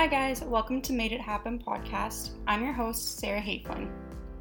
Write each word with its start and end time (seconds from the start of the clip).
Hi, 0.00 0.06
guys. 0.06 0.40
Welcome 0.40 0.80
to 0.80 0.94
Made 0.94 1.12
It 1.12 1.20
Happen 1.20 1.58
podcast. 1.58 2.30
I'm 2.46 2.64
your 2.64 2.72
host, 2.72 3.18
Sarah 3.18 3.42
Haflin. 3.42 3.90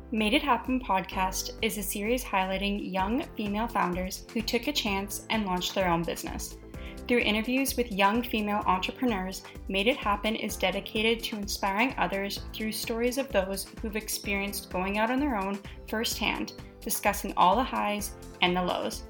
Made 0.10 0.33
It 0.33 0.42
Happen 0.42 0.79
podcast 0.79 1.51
is 1.62 1.78
a 1.78 1.83
series 1.83 2.24
highlighting 2.24 2.94
young 2.94 3.24
female 3.35 3.67
founders 3.67 4.26
who 4.31 4.42
took 4.42 4.67
a 4.67 4.72
chance 4.72 5.26
and 5.29 5.46
launched 5.46 5.76
their 5.76 5.90
own 5.90 6.01
business. 6.01 6.56
Through 7.10 7.19
interviews 7.19 7.76
with 7.76 7.92
young 7.92 8.24
female 8.24 8.63
entrepreneurs, 8.67 9.44
Made 9.67 9.87
It 9.87 9.97
Happen 9.97 10.37
is 10.37 10.56
dedicated 10.56 11.22
to 11.26 11.35
inspiring 11.35 11.94
others 11.97 12.39
through 12.53 12.71
stories 12.71 13.17
of 13.17 13.28
those 13.28 13.67
who've 13.81 13.97
experienced 13.97 14.71
going 14.71 14.97
out 14.97 15.12
on 15.12 15.19
their 15.19 15.35
own 15.35 15.60
firsthand, 15.89 16.53
discussing 16.80 17.34
all 17.35 17.57
the 17.57 17.63
highs 17.63 18.13
and 18.41 18.55
the 18.55 18.63
lows. 18.63 19.03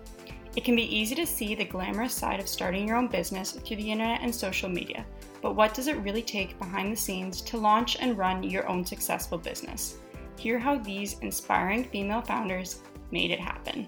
It 0.55 0.63
can 0.63 0.75
be 0.75 0.97
easy 0.97 1.14
to 1.14 1.28
see 1.28 1.54
the 1.54 1.64
glamorous 1.64 2.16
side 2.16 2.39
of 2.39 2.50
starting 2.50 2.88
your 2.88 2.97
own 2.97 3.07
business 3.07 3.52
through 3.52 3.78
the 3.78 3.92
internet 3.92 4.21
and 4.24 4.34
social 4.34 4.68
media, 4.68 5.06
but 5.42 5.56
what 5.56 5.74
does 5.74 5.88
it 5.88 5.98
really 5.98 6.21
take 6.21 6.60
behind 6.60 6.92
the 6.92 6.98
scenes 6.98 7.42
to 7.42 7.57
launch 7.57 7.97
and 8.00 8.18
run 8.18 8.43
your 8.43 8.68
own 8.68 8.86
successful 8.86 9.38
business? 9.38 9.97
Hear 10.38 10.60
how 10.60 10.78
these 10.78 11.20
inspiring 11.20 11.84
female 11.86 12.21
founders 12.21 12.82
made 13.11 13.32
it 13.32 13.39
happen. 13.39 13.88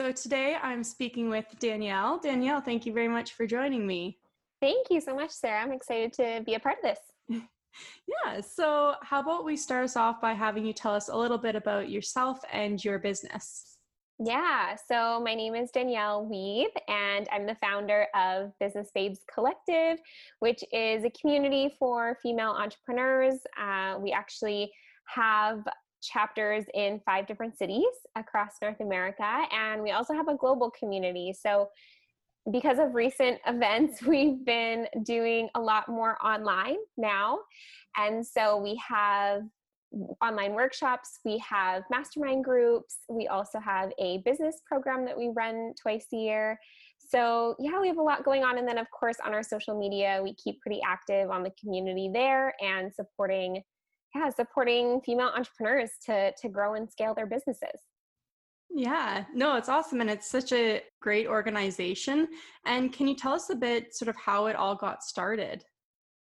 So, 0.00 0.12
today 0.12 0.56
I'm 0.62 0.84
speaking 0.84 1.28
with 1.28 1.46
Danielle. 1.58 2.18
Danielle, 2.18 2.60
thank 2.60 2.86
you 2.86 2.92
very 2.92 3.08
much 3.08 3.32
for 3.32 3.46
joining 3.46 3.86
me. 3.86 4.18
Thank 4.60 4.90
you 4.90 5.00
so 5.00 5.14
much, 5.14 5.30
Sarah. 5.30 5.60
I'm 5.60 5.72
excited 5.72 6.12
to 6.14 6.42
be 6.44 6.54
a 6.54 6.60
part 6.60 6.76
of 6.78 6.82
this. 6.82 6.98
yeah, 8.06 8.40
so 8.40 8.94
how 9.02 9.20
about 9.20 9.44
we 9.44 9.56
start 9.56 9.84
us 9.84 9.96
off 9.96 10.20
by 10.20 10.32
having 10.32 10.64
you 10.64 10.72
tell 10.72 10.94
us 10.94 11.08
a 11.08 11.16
little 11.16 11.38
bit 11.38 11.56
about 11.56 11.90
yourself 11.90 12.40
and 12.52 12.84
your 12.84 12.98
business? 12.98 13.77
Yeah, 14.20 14.74
so 14.88 15.20
my 15.22 15.36
name 15.36 15.54
is 15.54 15.70
Danielle 15.70 16.26
Weave, 16.26 16.74
and 16.88 17.28
I'm 17.30 17.46
the 17.46 17.54
founder 17.54 18.08
of 18.16 18.50
Business 18.58 18.90
Babes 18.92 19.20
Collective, 19.32 20.00
which 20.40 20.64
is 20.72 21.04
a 21.04 21.10
community 21.10 21.72
for 21.78 22.18
female 22.20 22.50
entrepreneurs. 22.50 23.36
Uh, 23.56 23.96
we 24.00 24.10
actually 24.10 24.72
have 25.04 25.62
chapters 26.02 26.64
in 26.74 27.00
five 27.06 27.28
different 27.28 27.56
cities 27.56 27.84
across 28.16 28.54
North 28.60 28.80
America, 28.80 29.44
and 29.52 29.84
we 29.84 29.92
also 29.92 30.14
have 30.14 30.26
a 30.26 30.34
global 30.34 30.72
community. 30.72 31.32
So, 31.32 31.68
because 32.50 32.80
of 32.80 32.96
recent 32.96 33.38
events, 33.46 34.02
we've 34.02 34.44
been 34.44 34.88
doing 35.04 35.48
a 35.54 35.60
lot 35.60 35.88
more 35.88 36.18
online 36.26 36.78
now. 36.96 37.38
And 37.96 38.26
so, 38.26 38.56
we 38.56 38.80
have 38.88 39.42
online 40.22 40.54
workshops, 40.54 41.20
we 41.24 41.38
have 41.38 41.82
mastermind 41.90 42.44
groups, 42.44 42.98
we 43.08 43.26
also 43.26 43.58
have 43.58 43.90
a 43.98 44.18
business 44.24 44.60
program 44.66 45.04
that 45.06 45.16
we 45.16 45.30
run 45.34 45.72
twice 45.80 46.06
a 46.12 46.16
year. 46.16 46.58
So, 46.98 47.54
yeah, 47.58 47.80
we 47.80 47.88
have 47.88 47.96
a 47.96 48.02
lot 48.02 48.24
going 48.24 48.44
on. 48.44 48.58
And 48.58 48.68
then, 48.68 48.78
of 48.78 48.90
course, 48.90 49.16
on 49.24 49.32
our 49.32 49.42
social 49.42 49.78
media, 49.78 50.20
we 50.22 50.34
keep 50.34 50.60
pretty 50.60 50.80
active 50.86 51.30
on 51.30 51.42
the 51.42 51.52
community 51.60 52.10
there 52.12 52.54
and 52.60 52.92
supporting, 52.92 53.62
yeah, 54.14 54.28
supporting 54.30 55.00
female 55.00 55.32
entrepreneurs 55.34 55.90
to, 56.06 56.32
to 56.40 56.48
grow 56.48 56.74
and 56.74 56.90
scale 56.90 57.14
their 57.14 57.26
businesses. 57.26 57.80
Yeah, 58.70 59.24
no, 59.32 59.56
it's 59.56 59.70
awesome. 59.70 60.02
And 60.02 60.10
it's 60.10 60.28
such 60.28 60.52
a 60.52 60.82
great 61.00 61.26
organization. 61.26 62.28
And 62.66 62.92
can 62.92 63.08
you 63.08 63.14
tell 63.14 63.32
us 63.32 63.48
a 63.48 63.56
bit 63.56 63.94
sort 63.94 64.08
of 64.10 64.16
how 64.16 64.46
it 64.46 64.56
all 64.56 64.74
got 64.74 65.02
started? 65.02 65.64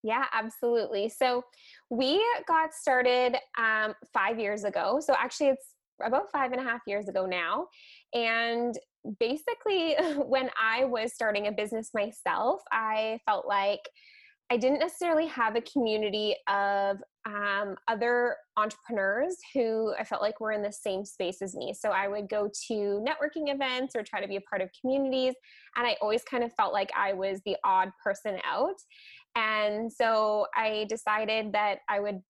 Yeah, 0.06 0.26
absolutely. 0.32 1.08
So 1.08 1.42
we 1.90 2.24
got 2.46 2.72
started 2.72 3.36
um, 3.58 3.92
five 4.14 4.38
years 4.38 4.62
ago. 4.62 5.00
So 5.04 5.16
actually, 5.18 5.48
it's 5.48 5.74
about 6.00 6.30
five 6.30 6.52
and 6.52 6.60
a 6.60 6.64
half 6.64 6.82
years 6.86 7.08
ago 7.08 7.26
now. 7.26 7.66
And 8.14 8.78
basically, 9.18 9.96
when 10.16 10.48
I 10.62 10.84
was 10.84 11.12
starting 11.12 11.48
a 11.48 11.52
business 11.52 11.90
myself, 11.92 12.60
I 12.70 13.18
felt 13.26 13.48
like 13.48 13.80
I 14.48 14.56
didn't 14.56 14.78
necessarily 14.78 15.26
have 15.26 15.56
a 15.56 15.60
community 15.62 16.36
of 16.48 16.98
um, 17.26 17.74
other 17.88 18.36
entrepreneurs 18.56 19.36
who 19.52 19.92
I 19.98 20.04
felt 20.04 20.22
like 20.22 20.38
were 20.38 20.52
in 20.52 20.62
the 20.62 20.70
same 20.70 21.04
space 21.04 21.42
as 21.42 21.56
me. 21.56 21.74
So 21.74 21.90
I 21.90 22.06
would 22.06 22.28
go 22.28 22.48
to 22.68 22.74
networking 23.04 23.52
events 23.52 23.96
or 23.96 24.04
try 24.04 24.20
to 24.20 24.28
be 24.28 24.36
a 24.36 24.40
part 24.42 24.62
of 24.62 24.70
communities. 24.80 25.34
And 25.74 25.84
I 25.84 25.96
always 26.00 26.22
kind 26.22 26.44
of 26.44 26.52
felt 26.52 26.72
like 26.72 26.90
I 26.96 27.12
was 27.12 27.40
the 27.44 27.56
odd 27.64 27.90
person 28.04 28.38
out. 28.48 28.76
And 29.36 29.92
so 29.92 30.46
I 30.56 30.86
decided 30.88 31.52
that 31.52 31.78
I 31.88 32.00
would 32.00 32.20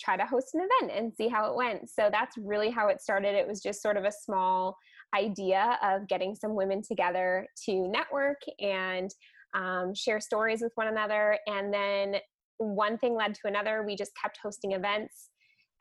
try 0.00 0.16
to 0.16 0.24
host 0.24 0.48
an 0.54 0.62
event 0.62 0.98
and 0.98 1.12
see 1.14 1.28
how 1.28 1.48
it 1.50 1.56
went. 1.56 1.88
So 1.88 2.08
that's 2.10 2.36
really 2.36 2.70
how 2.70 2.88
it 2.88 3.00
started. 3.00 3.34
It 3.34 3.46
was 3.46 3.62
just 3.62 3.80
sort 3.80 3.96
of 3.96 4.04
a 4.04 4.10
small 4.12 4.76
idea 5.14 5.78
of 5.82 6.08
getting 6.08 6.34
some 6.34 6.56
women 6.56 6.82
together 6.82 7.46
to 7.66 7.88
network 7.88 8.38
and 8.58 9.10
um, 9.54 9.94
share 9.94 10.18
stories 10.18 10.62
with 10.62 10.72
one 10.74 10.88
another. 10.88 11.38
And 11.46 11.72
then 11.72 12.16
one 12.58 12.98
thing 12.98 13.14
led 13.14 13.34
to 13.34 13.40
another. 13.44 13.84
We 13.86 13.94
just 13.94 14.12
kept 14.20 14.38
hosting 14.42 14.72
events 14.72 15.30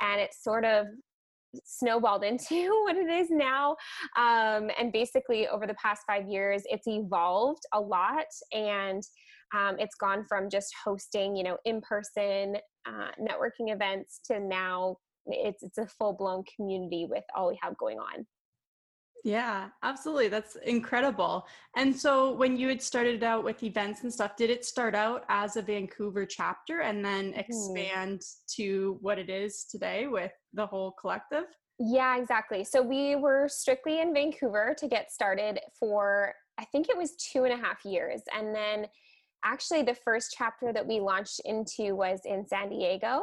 and 0.01 0.21
it 0.21 0.31
sort 0.39 0.65
of 0.65 0.87
snowballed 1.65 2.23
into 2.25 2.83
what 2.85 2.95
it 2.95 3.09
is 3.09 3.29
now. 3.29 3.75
Um, 4.17 4.69
and 4.79 4.91
basically, 4.91 5.47
over 5.47 5.65
the 5.65 5.75
past 5.75 6.03
five 6.05 6.27
years, 6.27 6.63
it's 6.65 6.87
evolved 6.87 7.63
a 7.73 7.79
lot. 7.79 8.25
And 8.51 9.01
um, 9.53 9.75
it's 9.79 9.95
gone 9.95 10.25
from 10.27 10.49
just 10.49 10.73
hosting, 10.83 11.35
you 11.35 11.43
know, 11.43 11.57
in-person 11.65 12.57
uh, 12.87 13.11
networking 13.19 13.73
events 13.73 14.19
to 14.25 14.39
now 14.39 14.97
it's 15.25 15.63
it's 15.63 15.77
a 15.77 15.87
full-blown 15.87 16.43
community 16.55 17.07
with 17.09 17.23
all 17.35 17.47
we 17.47 17.59
have 17.61 17.77
going 17.77 17.97
on. 17.97 18.25
Yeah, 19.23 19.69
absolutely. 19.83 20.27
That's 20.27 20.57
incredible. 20.65 21.47
And 21.77 21.95
so 21.95 22.33
when 22.33 22.57
you 22.57 22.67
had 22.67 22.81
started 22.81 23.23
out 23.23 23.45
with 23.45 23.63
events 23.63 24.03
and 24.03 24.11
stuff, 24.11 24.35
did 24.35 24.49
it 24.49 24.65
start 24.65 24.95
out 24.95 25.23
as 25.29 25.55
a 25.55 25.61
Vancouver 25.61 26.25
chapter 26.25 26.81
and 26.81 27.05
then 27.05 27.31
mm-hmm. 27.31 27.39
expand 27.39 28.19
mm. 28.19 28.55
to 28.57 28.97
what 28.99 29.17
it 29.17 29.29
is 29.29 29.65
today 29.71 30.07
with 30.07 30.33
the 30.53 30.65
whole 30.65 30.91
collective? 30.99 31.45
Yeah, 31.79 32.17
exactly. 32.17 32.65
So 32.65 32.81
we 32.81 33.15
were 33.15 33.47
strictly 33.47 34.01
in 34.01 34.13
Vancouver 34.13 34.75
to 34.77 34.87
get 34.89 35.09
started 35.09 35.59
for, 35.79 36.33
I 36.57 36.65
think 36.65 36.89
it 36.89 36.97
was 36.97 37.15
two 37.15 37.45
and 37.45 37.53
a 37.53 37.57
half 37.57 37.85
years. 37.85 38.21
And 38.37 38.53
then 38.53 38.87
actually 39.43 39.83
the 39.83 39.95
first 39.95 40.35
chapter 40.37 40.73
that 40.73 40.85
we 40.85 40.99
launched 40.99 41.41
into 41.45 41.95
was 41.95 42.21
in 42.25 42.45
San 42.47 42.69
Diego 42.69 43.21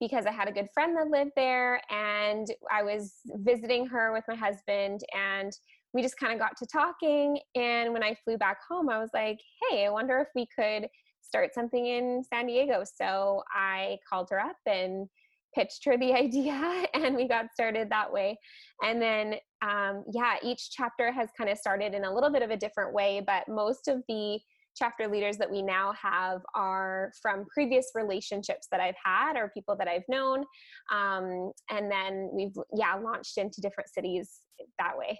because 0.00 0.26
I 0.26 0.32
had 0.32 0.48
a 0.48 0.52
good 0.52 0.68
friend 0.74 0.96
that 0.96 1.08
lived 1.08 1.32
there 1.36 1.80
and 1.90 2.46
I 2.70 2.82
was 2.82 3.14
visiting 3.36 3.86
her 3.86 4.12
with 4.12 4.24
my 4.28 4.34
husband 4.34 5.00
and 5.14 5.52
we 5.92 6.02
just 6.02 6.18
kind 6.18 6.32
of 6.32 6.38
got 6.38 6.56
to 6.58 6.66
talking 6.66 7.38
and 7.54 7.92
when 7.92 8.02
I 8.02 8.16
flew 8.24 8.36
back 8.36 8.58
home 8.68 8.88
I 8.88 8.98
was 8.98 9.10
like, 9.14 9.38
"Hey, 9.70 9.86
I 9.86 9.90
wonder 9.90 10.18
if 10.18 10.28
we 10.34 10.46
could 10.56 10.88
start 11.22 11.54
something 11.54 11.86
in 11.86 12.22
San 12.24 12.46
Diego." 12.46 12.82
So 12.84 13.42
I 13.54 13.98
called 14.10 14.28
her 14.30 14.40
up 14.40 14.56
and 14.66 15.08
pitched 15.54 15.84
her 15.84 15.96
the 15.96 16.12
idea 16.24 16.84
and 16.94 17.14
we 17.14 17.28
got 17.28 17.52
started 17.52 17.88
that 17.90 18.12
way. 18.12 18.36
And 18.82 19.00
then 19.00 19.34
um, 19.62 20.04
yeah, 20.12 20.36
each 20.42 20.70
chapter 20.70 21.12
has 21.12 21.30
kind 21.38 21.48
of 21.48 21.56
started 21.56 21.94
in 21.94 22.04
a 22.04 22.12
little 22.12 22.30
bit 22.30 22.42
of 22.42 22.50
a 22.50 22.56
different 22.56 22.92
way, 22.92 23.22
but 23.24 23.48
most 23.48 23.88
of 23.88 24.02
the 24.08 24.38
chapter 24.76 25.08
leaders 25.08 25.36
that 25.38 25.50
we 25.50 25.62
now 25.62 25.92
have 26.00 26.42
are 26.54 27.12
from 27.20 27.46
previous 27.52 27.86
relationships 27.94 28.66
that 28.70 28.80
I've 28.80 28.96
had 29.02 29.36
or 29.36 29.50
people 29.54 29.76
that 29.76 29.88
I've 29.88 30.02
known. 30.08 30.44
Um, 30.92 31.52
and 31.70 31.90
then 31.90 32.30
we've, 32.32 32.56
yeah, 32.74 32.94
launched 32.94 33.38
into 33.38 33.60
different 33.60 33.90
cities 33.90 34.40
that 34.78 34.96
way. 34.96 35.18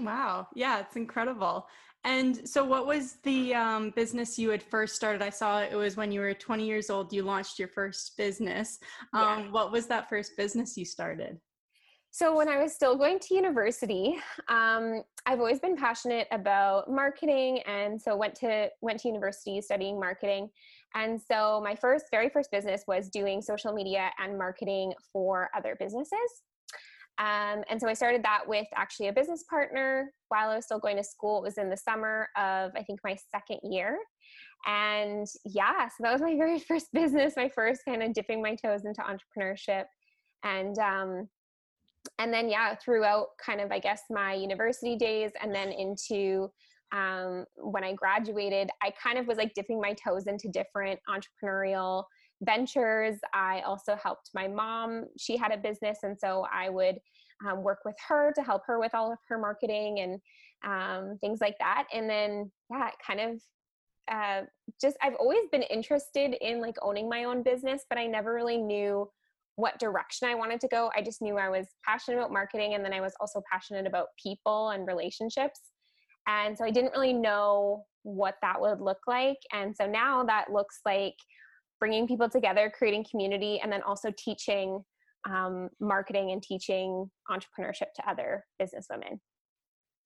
Wow. 0.00 0.46
Yeah, 0.54 0.80
it's 0.80 0.96
incredible. 0.96 1.66
And 2.04 2.46
so, 2.46 2.62
what 2.62 2.86
was 2.86 3.16
the 3.22 3.54
um, 3.54 3.90
business 3.96 4.38
you 4.38 4.50
had 4.50 4.62
first 4.62 4.94
started? 4.94 5.22
I 5.22 5.30
saw 5.30 5.60
it 5.60 5.74
was 5.74 5.96
when 5.96 6.12
you 6.12 6.20
were 6.20 6.34
20 6.34 6.66
years 6.66 6.90
old, 6.90 7.12
you 7.12 7.22
launched 7.22 7.58
your 7.58 7.68
first 7.68 8.16
business. 8.18 8.78
Um, 9.14 9.22
yeah. 9.22 9.50
What 9.50 9.72
was 9.72 9.86
that 9.86 10.08
first 10.10 10.36
business 10.36 10.76
you 10.76 10.84
started? 10.84 11.38
So, 12.16 12.36
when 12.36 12.48
I 12.48 12.62
was 12.62 12.72
still 12.72 12.94
going 12.94 13.18
to 13.18 13.34
university, 13.34 14.14
um, 14.46 15.02
I've 15.26 15.40
always 15.40 15.58
been 15.58 15.76
passionate 15.76 16.28
about 16.30 16.88
marketing, 16.88 17.58
and 17.66 18.00
so 18.00 18.14
went 18.14 18.36
to 18.36 18.68
went 18.82 19.00
to 19.00 19.08
university 19.08 19.60
studying 19.60 19.98
marketing. 19.98 20.48
And 20.94 21.20
so, 21.20 21.60
my 21.60 21.74
first, 21.74 22.04
very 22.12 22.28
first 22.28 22.52
business 22.52 22.84
was 22.86 23.08
doing 23.08 23.42
social 23.42 23.72
media 23.72 24.10
and 24.20 24.38
marketing 24.38 24.92
for 25.12 25.50
other 25.56 25.76
businesses. 25.76 26.44
Um, 27.18 27.64
and 27.68 27.80
so, 27.80 27.88
I 27.88 27.94
started 27.94 28.22
that 28.22 28.44
with 28.46 28.68
actually 28.76 29.08
a 29.08 29.12
business 29.12 29.42
partner 29.50 30.12
while 30.28 30.50
I 30.50 30.54
was 30.54 30.66
still 30.66 30.78
going 30.78 30.98
to 30.98 31.04
school. 31.04 31.38
It 31.38 31.46
was 31.46 31.58
in 31.58 31.68
the 31.68 31.76
summer 31.76 32.28
of 32.36 32.70
I 32.76 32.84
think 32.84 33.00
my 33.02 33.16
second 33.32 33.58
year, 33.68 33.98
and 34.66 35.26
yeah, 35.44 35.88
so 35.88 36.04
that 36.04 36.12
was 36.12 36.22
my 36.22 36.36
very 36.38 36.60
first 36.60 36.92
business, 36.92 37.34
my 37.36 37.48
first 37.48 37.80
kind 37.84 38.04
of 38.04 38.14
dipping 38.14 38.40
my 38.40 38.54
toes 38.54 38.84
into 38.84 39.02
entrepreneurship, 39.02 39.86
and 40.44 40.78
um, 40.78 41.28
and 42.18 42.32
then 42.32 42.48
yeah 42.48 42.74
throughout 42.76 43.28
kind 43.44 43.60
of 43.60 43.70
i 43.72 43.78
guess 43.78 44.02
my 44.10 44.34
university 44.34 44.96
days 44.96 45.30
and 45.42 45.54
then 45.54 45.70
into 45.72 46.50
um, 46.92 47.44
when 47.56 47.82
i 47.84 47.92
graduated 47.92 48.70
i 48.82 48.90
kind 49.02 49.18
of 49.18 49.26
was 49.26 49.38
like 49.38 49.52
dipping 49.54 49.80
my 49.80 49.94
toes 49.94 50.26
into 50.26 50.48
different 50.48 50.98
entrepreneurial 51.08 52.04
ventures. 52.42 53.16
I 53.32 53.60
also 53.60 53.96
helped 53.96 54.30
my 54.34 54.48
mom. 54.48 55.04
She 55.18 55.36
had 55.36 55.52
a 55.52 55.56
business 55.56 55.98
and 56.02 56.18
so 56.18 56.46
i 56.52 56.68
would 56.68 56.98
um, 57.46 57.62
work 57.62 57.80
with 57.84 57.96
her 58.08 58.32
to 58.34 58.42
help 58.42 58.62
her 58.66 58.78
with 58.78 58.94
all 58.94 59.12
of 59.12 59.18
her 59.28 59.38
marketing 59.38 60.00
and 60.00 60.20
um, 60.64 61.18
things 61.20 61.40
like 61.40 61.56
that. 61.58 61.86
And 61.92 62.08
then 62.08 62.50
yeah 62.70 62.90
kind 63.06 63.20
of 63.20 63.40
uh, 64.10 64.42
just 64.80 64.96
I've 65.02 65.14
always 65.14 65.48
been 65.50 65.62
interested 65.62 66.36
in 66.40 66.60
like 66.60 66.76
owning 66.82 67.08
my 67.08 67.24
own 67.24 67.42
business, 67.42 67.84
but 67.88 67.98
I 67.98 68.06
never 68.06 68.34
really 68.34 68.58
knew 68.58 69.08
what 69.56 69.78
direction 69.78 70.28
I 70.28 70.34
wanted 70.34 70.60
to 70.60 70.68
go. 70.68 70.90
I 70.96 71.02
just 71.02 71.22
knew 71.22 71.36
I 71.36 71.48
was 71.48 71.66
passionate 71.84 72.18
about 72.18 72.32
marketing 72.32 72.74
and 72.74 72.84
then 72.84 72.92
I 72.92 73.00
was 73.00 73.12
also 73.20 73.42
passionate 73.50 73.86
about 73.86 74.08
people 74.20 74.70
and 74.70 74.86
relationships. 74.86 75.60
And 76.26 76.56
so 76.56 76.64
I 76.64 76.70
didn't 76.70 76.92
really 76.92 77.12
know 77.12 77.84
what 78.02 78.36
that 78.42 78.60
would 78.60 78.80
look 78.80 79.00
like. 79.06 79.36
And 79.52 79.76
so 79.76 79.86
now 79.86 80.24
that 80.24 80.52
looks 80.52 80.80
like 80.84 81.14
bringing 81.78 82.08
people 82.08 82.28
together, 82.28 82.72
creating 82.76 83.04
community, 83.10 83.60
and 83.62 83.70
then 83.70 83.82
also 83.82 84.10
teaching 84.16 84.82
um, 85.28 85.68
marketing 85.80 86.32
and 86.32 86.42
teaching 86.42 87.10
entrepreneurship 87.30 87.92
to 87.96 88.08
other 88.08 88.44
business 88.58 88.86
women. 88.90 89.20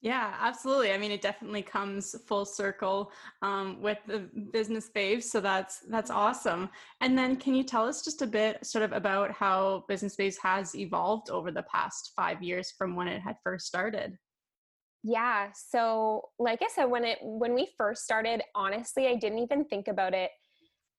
Yeah, 0.00 0.36
absolutely. 0.40 0.92
I 0.92 0.98
mean, 0.98 1.10
it 1.10 1.22
definitely 1.22 1.62
comes 1.62 2.14
full 2.28 2.44
circle 2.44 3.10
um, 3.42 3.82
with 3.82 3.98
the 4.06 4.28
business 4.52 4.90
babes, 4.90 5.28
so 5.28 5.40
that's 5.40 5.80
that's 5.90 6.10
awesome. 6.10 6.70
And 7.00 7.18
then, 7.18 7.34
can 7.34 7.54
you 7.54 7.64
tell 7.64 7.84
us 7.84 8.04
just 8.04 8.22
a 8.22 8.26
bit, 8.26 8.64
sort 8.64 8.84
of, 8.84 8.92
about 8.92 9.32
how 9.32 9.84
Business 9.88 10.14
Babes 10.14 10.38
has 10.38 10.76
evolved 10.76 11.30
over 11.30 11.50
the 11.50 11.64
past 11.64 12.12
five 12.14 12.40
years 12.42 12.72
from 12.78 12.94
when 12.94 13.08
it 13.08 13.20
had 13.20 13.36
first 13.42 13.66
started? 13.66 14.16
Yeah. 15.02 15.48
So, 15.52 16.28
like 16.38 16.62
I 16.62 16.68
said, 16.68 16.84
when 16.84 17.04
it 17.04 17.18
when 17.20 17.52
we 17.52 17.68
first 17.76 18.04
started, 18.04 18.40
honestly, 18.54 19.08
I 19.08 19.16
didn't 19.16 19.40
even 19.40 19.64
think 19.64 19.88
about 19.88 20.14
it 20.14 20.30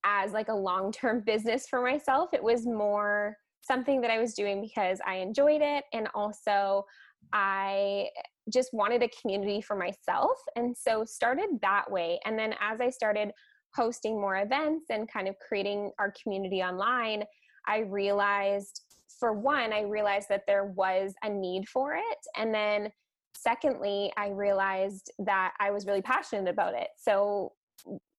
as 0.04 0.34
like 0.34 0.50
a 0.50 0.54
long 0.54 0.92
term 0.92 1.22
business 1.26 1.68
for 1.70 1.82
myself. 1.82 2.34
It 2.34 2.44
was 2.44 2.66
more 2.66 3.38
something 3.62 4.02
that 4.02 4.12
I 4.12 4.20
was 4.20 4.34
doing 4.34 4.60
because 4.62 5.00
I 5.08 5.16
enjoyed 5.16 5.62
it, 5.62 5.86
and 5.94 6.10
also 6.14 6.86
I 7.34 8.10
just 8.50 8.70
wanted 8.74 9.04
a 9.04 9.10
community 9.22 9.62
for 9.62 9.76
myself 9.76 10.38
and 10.56 10.76
so 10.76 11.04
started 11.06 11.50
that 11.62 11.90
way. 11.90 12.20
And 12.26 12.38
then 12.38 12.54
as 12.60 12.82
i 12.82 12.90
started 12.90 13.32
hosting 13.76 14.20
more 14.20 14.38
events 14.38 14.86
and 14.90 15.12
kind 15.12 15.28
of 15.28 15.36
creating 15.48 15.92
our 16.00 16.12
community 16.24 16.64
online 16.64 17.24
i 17.68 17.80
realized 17.80 18.82
for 19.20 19.34
one 19.34 19.72
i 19.72 19.82
realized 19.82 20.28
that 20.30 20.44
there 20.48 20.66
was 20.66 21.14
a 21.24 21.30
need 21.30 21.68
for 21.68 21.96
it. 21.96 22.18
And 22.38 22.54
then 22.54 22.92
secondly 23.36 24.12
i 24.18 24.30
realized 24.30 25.12
that 25.20 25.54
i 25.60 25.72
was 25.72 25.86
really 25.86 26.02
passionate 26.02 26.50
about 26.50 26.74
it. 26.74 26.90
So 26.98 27.54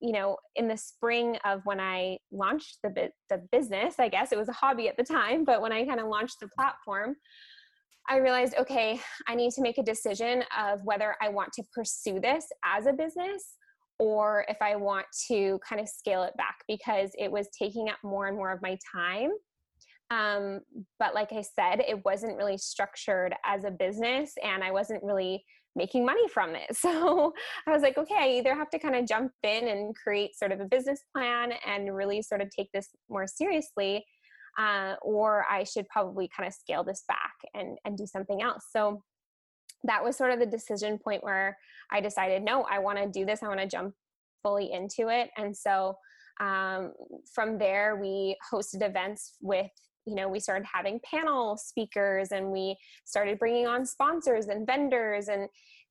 you 0.01 0.13
know 0.13 0.37
in 0.57 0.69
the 0.69 0.77
spring 0.77 1.37
of 1.45 1.61
when 1.65 1.81
i 1.81 2.19
launched 2.33 2.79
the 2.83 3.11
the 3.29 3.43
business 3.53 3.97
i 3.99 4.09
guess 4.09 4.33
it 4.33 4.39
was 4.39 4.49
a 4.49 4.53
hobby 4.53 4.89
at 4.89 4.97
the 4.97 5.05
time 5.05 5.45
but 5.45 5.61
when 5.61 5.73
i 5.73 5.85
kind 5.85 6.01
of 6.01 6.09
launched 6.09 6.41
the 6.41 6.49
platform 6.49 7.15
I 8.11 8.17
realized, 8.17 8.55
okay, 8.59 9.01
I 9.29 9.37
need 9.37 9.53
to 9.53 9.63
make 9.63 9.79
a 9.79 9.85
decision 9.85 10.43
of 10.59 10.81
whether 10.83 11.15
I 11.23 11.29
want 11.29 11.53
to 11.53 11.63
pursue 11.73 12.19
this 12.19 12.45
as 12.65 12.87
a 12.87 12.93
business 12.93 13.55
or 14.01 14.45
if 14.49 14.57
I 14.61 14.75
want 14.75 15.07
to 15.29 15.61
kind 15.67 15.81
of 15.81 15.89
scale 15.89 16.25
it 16.25 16.37
back 16.37 16.57
because 16.67 17.13
it 17.17 17.31
was 17.31 17.47
taking 17.57 17.89
up 17.89 17.99
more 18.03 18.27
and 18.27 18.37
more 18.37 18.51
of 18.51 18.63
my 18.63 18.77
time. 18.93 19.31
Um, 20.11 20.61
but 20.99 21.15
like 21.15 21.33
I 21.33 21.43
said, 21.43 21.85
it 21.87 22.05
wasn't 22.05 22.37
really 22.37 22.59
structured 22.59 23.33
as 23.45 23.63
a 23.63 23.71
business 23.71 24.33
and 24.43 24.65
I 24.65 24.73
wasn't 24.73 25.05
really 25.05 25.45
making 25.77 26.05
money 26.05 26.27
from 26.35 26.57
it. 26.57 26.69
So 26.77 27.33
I 27.69 27.71
was 27.71 27.83
like, 27.83 27.97
okay, 27.97 28.17
I 28.19 28.29
either 28.31 28.57
have 28.57 28.71
to 28.71 28.79
kind 28.81 28.97
of 28.97 29.07
jump 29.07 29.31
in 29.45 29.69
and 29.69 29.95
create 29.95 30.37
sort 30.37 30.51
of 30.51 30.59
a 30.59 30.65
business 30.65 31.01
plan 31.15 31.53
and 31.65 31.95
really 31.95 32.23
sort 32.23 32.41
of 32.41 32.51
take 32.51 32.73
this 32.75 32.89
more 33.09 33.29
seriously 33.29 34.05
uh, 34.59 34.95
or 35.03 35.45
I 35.51 35.65
should 35.65 35.89
probably 35.89 36.29
kind 36.35 36.47
of 36.47 36.55
scale 36.55 36.85
this 36.85 37.05
back 37.09 37.35
and, 37.55 37.79
and 37.85 37.97
do 37.97 38.07
something 38.07 38.43
else. 38.43 38.65
So 38.71 39.03
that 39.85 40.03
was 40.03 40.17
sort 40.17 40.33
of 40.33 40.39
the 40.39 40.47
decision 40.47 40.99
point 40.99 41.25
where 41.25 41.57
I 41.91 42.01
decided, 42.01 42.43
no, 42.43 42.63
I 42.71 42.79
want 42.79 42.99
to 42.99 43.07
do 43.07 43.25
this. 43.25 43.43
I 43.43 43.49
want 43.49 43.61
to 43.61 43.67
jump 43.67 43.95
fully 44.43 44.73
into 44.73 45.09
it. 45.09 45.31
And 45.37 45.57
so 45.57 45.97
um, 46.41 46.93
from 47.35 47.59
there, 47.59 47.97
we 48.01 48.37
hosted 48.53 48.87
events 48.87 49.35
with 49.41 49.71
you 50.07 50.15
know 50.15 50.29
we 50.29 50.41
started 50.41 50.67
having 50.73 50.99
panel 51.09 51.59
speakers 51.59 52.33
and 52.33 52.51
we 52.51 52.75
started 53.05 53.39
bringing 53.39 53.67
on 53.67 53.85
sponsors 53.85 54.47
and 54.47 54.67
vendors 54.67 55.29
and 55.29 55.47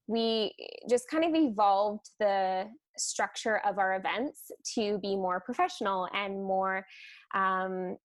we 0.07 0.51
just 0.89 1.07
kind 1.09 1.23
of 1.23 1.31
evolved 1.35 2.09
the 2.19 2.65
structure 2.97 3.61
of 3.65 3.77
our 3.77 3.95
events 3.95 4.51
to 4.75 4.97
be 4.97 5.15
more 5.15 5.39
professional 5.39 6.07
and 6.13 6.43
more 6.43 6.85
um, 7.35 7.95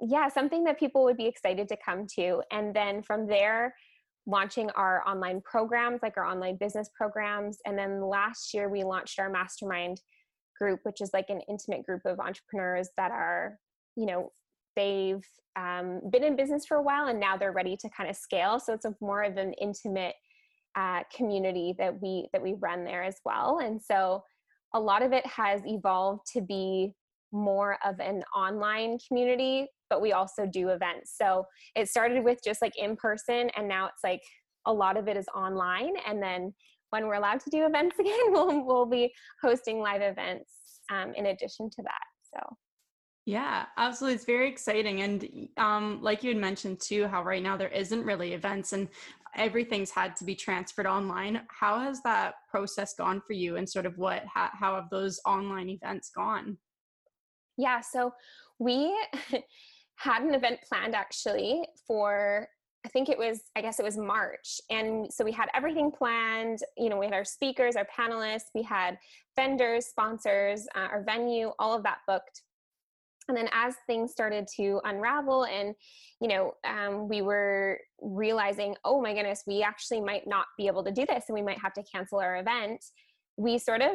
yeah, 0.00 0.28
something 0.28 0.64
that 0.64 0.78
people 0.78 1.04
would 1.04 1.16
be 1.16 1.26
excited 1.26 1.68
to 1.68 1.76
come 1.84 2.06
to. 2.16 2.42
And 2.50 2.74
then 2.74 3.02
from 3.02 3.26
there, 3.26 3.74
launching 4.26 4.70
our 4.70 5.06
online 5.06 5.40
programs, 5.42 6.00
like 6.02 6.16
our 6.16 6.24
online 6.24 6.56
business 6.56 6.88
programs. 6.96 7.58
And 7.66 7.78
then 7.78 8.00
last 8.02 8.54
year, 8.54 8.68
we 8.68 8.82
launched 8.82 9.18
our 9.18 9.30
mastermind 9.30 10.00
group, 10.58 10.80
which 10.84 11.00
is 11.00 11.10
like 11.12 11.26
an 11.28 11.40
intimate 11.48 11.84
group 11.84 12.02
of 12.04 12.20
entrepreneurs 12.20 12.88
that 12.96 13.10
are, 13.10 13.58
you 13.96 14.06
know, 14.06 14.30
they've 14.76 15.24
um, 15.56 16.00
been 16.10 16.24
in 16.24 16.36
business 16.36 16.66
for 16.66 16.76
a 16.76 16.82
while 16.82 17.06
and 17.06 17.20
now 17.20 17.36
they're 17.36 17.52
ready 17.52 17.76
to 17.76 17.88
kind 17.96 18.08
of 18.10 18.16
scale. 18.16 18.58
So 18.58 18.72
it's 18.72 18.84
a 18.84 18.94
more 19.00 19.22
of 19.22 19.36
an 19.36 19.52
intimate 19.54 20.14
uh, 20.76 21.02
community 21.14 21.74
that 21.78 22.00
we 22.00 22.28
that 22.32 22.42
we 22.42 22.54
run 22.54 22.84
there 22.84 23.04
as 23.04 23.16
well. 23.24 23.60
And 23.62 23.80
so 23.80 24.24
a 24.74 24.80
lot 24.80 25.02
of 25.02 25.12
it 25.12 25.24
has 25.26 25.60
evolved 25.64 26.26
to 26.32 26.40
be 26.40 26.94
more 27.34 27.76
of 27.84 28.00
an 28.00 28.22
online 28.34 28.96
community 29.06 29.66
but 29.94 30.00
we 30.00 30.12
also 30.12 30.44
do 30.44 30.70
events. 30.70 31.14
So 31.16 31.46
it 31.76 31.88
started 31.88 32.24
with 32.24 32.40
just 32.44 32.60
like 32.60 32.72
in 32.76 32.96
person, 32.96 33.48
and 33.56 33.68
now 33.68 33.86
it's 33.86 34.02
like 34.02 34.20
a 34.66 34.72
lot 34.72 34.96
of 34.96 35.06
it 35.06 35.16
is 35.16 35.26
online. 35.34 35.94
And 36.04 36.20
then 36.20 36.52
when 36.90 37.06
we're 37.06 37.14
allowed 37.14 37.40
to 37.40 37.50
do 37.50 37.64
events 37.64 37.96
again, 38.00 38.32
we'll, 38.32 38.64
we'll 38.64 38.86
be 38.86 39.12
hosting 39.40 39.78
live 39.78 40.02
events 40.02 40.50
um, 40.90 41.12
in 41.14 41.26
addition 41.26 41.70
to 41.70 41.82
that. 41.82 42.34
So. 42.34 42.56
Yeah, 43.26 43.66
absolutely. 43.78 44.16
It's 44.16 44.24
very 44.24 44.48
exciting. 44.48 45.00
And 45.02 45.48
um, 45.56 46.00
like 46.02 46.22
you 46.24 46.30
had 46.30 46.38
mentioned 46.38 46.80
too, 46.80 47.06
how 47.06 47.22
right 47.22 47.42
now 47.42 47.56
there 47.56 47.68
isn't 47.68 48.04
really 48.04 48.34
events 48.34 48.72
and 48.74 48.88
everything's 49.36 49.90
had 49.90 50.14
to 50.16 50.24
be 50.24 50.34
transferred 50.34 50.86
online. 50.86 51.40
How 51.48 51.78
has 51.78 52.02
that 52.02 52.34
process 52.50 52.94
gone 52.94 53.22
for 53.26 53.32
you 53.32 53.56
and 53.56 53.68
sort 53.68 53.86
of 53.86 53.96
what, 53.96 54.24
how, 54.32 54.50
how 54.52 54.74
have 54.74 54.90
those 54.90 55.20
online 55.24 55.70
events 55.70 56.10
gone? 56.14 56.58
Yeah, 57.56 57.80
so 57.80 58.12
we 58.58 58.94
had 59.96 60.22
an 60.22 60.34
event 60.34 60.60
planned 60.68 60.94
actually 60.94 61.66
for 61.86 62.48
I 62.86 62.90
think 62.90 63.08
it 63.08 63.18
was, 63.18 63.40
I 63.56 63.62
guess 63.62 63.80
it 63.80 63.82
was 63.84 63.96
March. 63.96 64.60
And 64.70 65.10
so 65.10 65.24
we 65.24 65.32
had 65.32 65.48
everything 65.54 65.90
planned. 65.90 66.58
You 66.76 66.90
know, 66.90 66.98
we 66.98 67.06
had 67.06 67.14
our 67.14 67.24
speakers, 67.24 67.76
our 67.76 67.86
panelists, 67.86 68.50
we 68.54 68.62
had 68.62 68.98
vendors, 69.36 69.86
sponsors, 69.86 70.66
uh, 70.74 70.88
our 70.90 71.02
venue, 71.02 71.52
all 71.58 71.74
of 71.74 71.82
that 71.84 71.98
booked. 72.06 72.42
And 73.26 73.34
then 73.34 73.48
as 73.54 73.76
things 73.86 74.12
started 74.12 74.46
to 74.56 74.82
unravel 74.84 75.44
and, 75.46 75.74
you 76.20 76.28
know, 76.28 76.52
um, 76.64 77.08
we 77.08 77.22
were 77.22 77.80
realizing, 78.02 78.76
oh 78.84 79.00
my 79.00 79.14
goodness, 79.14 79.44
we 79.46 79.62
actually 79.62 80.02
might 80.02 80.26
not 80.26 80.44
be 80.58 80.66
able 80.66 80.84
to 80.84 80.92
do 80.92 81.06
this 81.06 81.24
and 81.28 81.34
we 81.34 81.40
might 81.40 81.58
have 81.58 81.72
to 81.74 81.82
cancel 81.84 82.18
our 82.18 82.36
event. 82.36 82.84
We 83.38 83.56
sort 83.56 83.80
of 83.80 83.92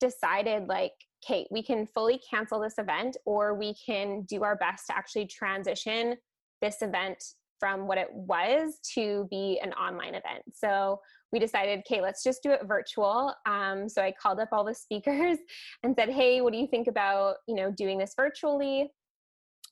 decided 0.00 0.68
like, 0.68 0.92
Kate, 1.26 1.46
we 1.50 1.62
can 1.62 1.86
fully 1.86 2.20
cancel 2.30 2.60
this 2.60 2.78
event 2.78 3.16
or 3.24 3.54
we 3.54 3.74
can 3.74 4.22
do 4.22 4.42
our 4.44 4.56
best 4.56 4.86
to 4.86 4.96
actually 4.96 5.26
transition 5.26 6.16
this 6.60 6.82
event 6.82 7.22
from 7.58 7.86
what 7.86 7.98
it 7.98 8.08
was 8.12 8.78
to 8.94 9.26
be 9.30 9.60
an 9.62 9.72
online 9.72 10.14
event. 10.14 10.42
So 10.54 11.00
we 11.32 11.38
decided, 11.38 11.80
okay, 11.80 12.00
let's 12.00 12.22
just 12.22 12.42
do 12.42 12.50
it 12.52 12.60
virtual. 12.64 13.34
Um, 13.46 13.88
so 13.88 14.02
I 14.02 14.12
called 14.12 14.40
up 14.40 14.48
all 14.52 14.64
the 14.64 14.74
speakers 14.74 15.38
and 15.82 15.94
said, 15.98 16.08
hey, 16.08 16.40
what 16.40 16.52
do 16.52 16.58
you 16.58 16.66
think 16.66 16.88
about, 16.88 17.36
you 17.46 17.54
know, 17.54 17.70
doing 17.70 17.98
this 17.98 18.14
virtually? 18.16 18.90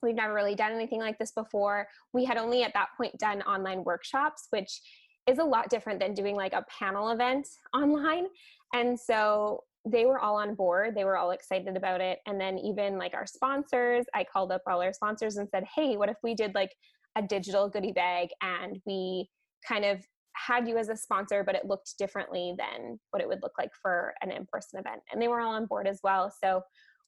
We've 0.03 0.15
never 0.15 0.35
really 0.35 0.55
done 0.55 0.73
anything 0.73 1.01
like 1.01 1.19
this 1.19 1.33
before. 1.33 1.87
We 2.13 2.25
had 2.25 2.37
only 2.37 2.63
at 2.63 2.75
that 2.75 2.89
point 2.97 3.17
done 3.19 3.41
online 3.43 3.83
workshops, 3.85 4.49
which 4.51 4.81
is 5.27 5.39
a 5.39 5.45
lot 5.45 5.71
different 5.71 6.01
than 6.01 6.15
doing 6.15 6.37
like 6.37 6.53
a 6.53 6.65
panel 6.79 7.11
event 7.11 7.49
online. 7.75 8.27
And 8.75 8.99
so 8.99 9.65
they 9.87 10.05
were 10.05 10.19
all 10.19 10.37
on 10.37 10.55
board. 10.55 10.95
They 10.95 11.05
were 11.05 11.17
all 11.17 11.31
excited 11.31 11.77
about 11.77 12.01
it. 12.01 12.19
And 12.27 12.41
then 12.41 12.59
even 12.59 12.99
like 12.99 13.15
our 13.15 13.27
sponsors, 13.27 14.05
I 14.15 14.25
called 14.25 14.51
up 14.51 14.63
all 14.67 14.83
our 14.83 14.93
sponsors 14.93 15.37
and 15.37 15.49
said, 15.49 15.65
"Hey, 15.75 15.97
what 15.97 16.09
if 16.09 16.17
we 16.23 16.35
did 16.35 16.55
like 16.55 16.75
a 17.17 17.23
digital 17.23 17.69
goodie 17.69 17.93
bag 17.93 18.29
and 18.43 18.81
we 18.85 19.31
kind 19.67 19.85
of 19.85 20.05
had 20.35 20.69
you 20.69 20.77
as 20.77 20.89
a 20.89 20.97
sponsor, 20.97 21.45
but 21.45 21.55
it 21.55 21.67
looked 21.67 21.97
differently 21.99 22.55
than 22.59 22.99
what 23.11 23.23
it 23.23 23.29
would 23.29 23.43
look 23.43 23.55
like 23.59 23.71
for 23.81 24.13
an 24.23 24.33
in-person 24.33 24.81
event?" 24.81 25.03
And 25.13 25.23
they 25.23 25.29
were 25.29 25.41
all 25.41 25.55
on 25.55 25.67
board 25.67 25.87
as 25.87 26.01
well. 26.03 26.33
So 26.43 26.63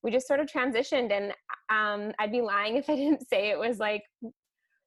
we 0.05 0.13
just 0.13 0.29
sort 0.29 0.39
of 0.41 0.47
transitioned, 0.47 1.11
and 1.11 1.33
um, 1.71 2.13
I'd 2.21 2.33
be 2.33 2.43
lying 2.43 2.77
if 2.77 2.89
I 2.89 2.95
didn't 2.95 3.27
say 3.29 3.51
it 3.51 3.59
was 3.59 3.79
like 3.79 4.05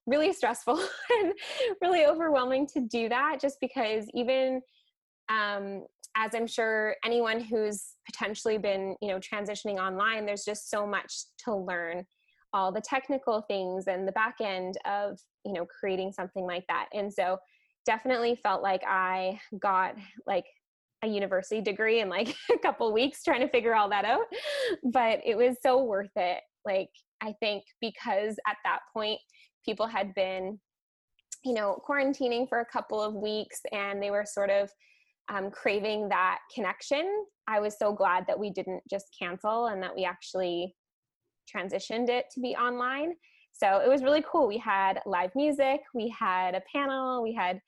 really 0.08 0.32
stressful 0.32 0.80
and 1.22 1.34
really 1.82 2.06
overwhelming 2.06 2.68
to 2.68 2.82
do 2.82 3.10
that, 3.10 3.40
just 3.42 3.58
because 3.60 4.08
even 4.14 4.62
um, 5.30 5.84
as 6.16 6.32
I'm 6.36 6.48
sure 6.48 6.96
anyone 7.06 7.40
who's 7.40 7.96
potentially 8.06 8.58
been, 8.58 8.96
you 9.02 9.10
know, 9.10 9.20
transitioning 9.20 9.78
online, 9.78 10.26
there's 10.26 10.44
just 10.44 10.70
so 10.70 10.86
much 10.86 11.14
to 11.46 11.56
learn. 11.56 12.06
All 12.54 12.72
the 12.72 12.82
technical 12.82 13.42
things 13.44 13.88
and 13.88 14.06
the 14.08 14.12
back 14.12 14.36
end 14.42 14.76
of, 14.86 15.18
you 15.46 15.54
know, 15.54 15.66
creating 15.66 16.12
something 16.12 16.46
like 16.46 16.66
that. 16.68 16.88
And 16.94 17.12
so 17.14 17.38
definitely 17.86 18.36
felt 18.36 18.62
like 18.62 18.82
I 18.86 19.40
got 19.58 19.96
like 20.28 20.46
a 21.02 21.08
university 21.08 21.62
degree 21.62 22.02
in 22.02 22.10
like 22.10 22.36
a 22.54 22.58
couple 22.58 22.92
weeks 22.92 23.24
trying 23.24 23.40
to 23.42 23.50
figure 23.50 23.74
all 23.74 23.90
that 23.90 24.06
out. 24.06 24.26
But 24.84 25.22
it 25.26 25.38
was 25.38 25.58
so 25.62 25.84
worth 25.84 26.12
it. 26.16 26.42
Like 26.66 26.90
i 27.22 27.34
think 27.40 27.64
because 27.80 28.36
at 28.48 28.58
that 28.64 28.80
point 28.94 29.20
people 29.64 29.88
had 29.88 30.14
been 30.14 30.60
you 31.44 31.54
know 31.54 31.82
quarantining 31.88 32.48
for 32.50 32.60
a 32.60 32.66
couple 32.66 33.02
of 33.02 33.14
weeks 33.14 33.62
and 33.72 34.02
they 34.02 34.12
were 34.12 34.26
sort 34.26 34.50
of 34.50 34.70
um, 35.30 35.50
craving 35.52 36.10
that 36.10 36.40
connection 36.54 37.26
i 37.48 37.60
was 37.60 37.78
so 37.78 37.94
glad 37.94 38.26
that 38.28 38.38
we 38.38 38.50
didn't 38.50 38.82
just 38.90 39.06
cancel 39.20 39.68
and 39.68 39.82
that 39.82 39.96
we 39.96 40.04
actually 40.04 40.76
transitioned 41.54 42.10
it 42.10 42.26
to 42.34 42.40
be 42.40 42.56
online. 42.56 43.14
So 43.54 43.80
it 43.80 43.90
was 43.90 44.04
really 44.04 44.24
cool. 44.30 44.48
We 44.48 44.58
had 44.58 45.00
live 45.06 45.32
music 45.36 45.82
we 45.94 46.14
had 46.18 46.56
a 46.56 46.62
panel 46.74 47.22
we 47.22 47.34
had 47.34 47.60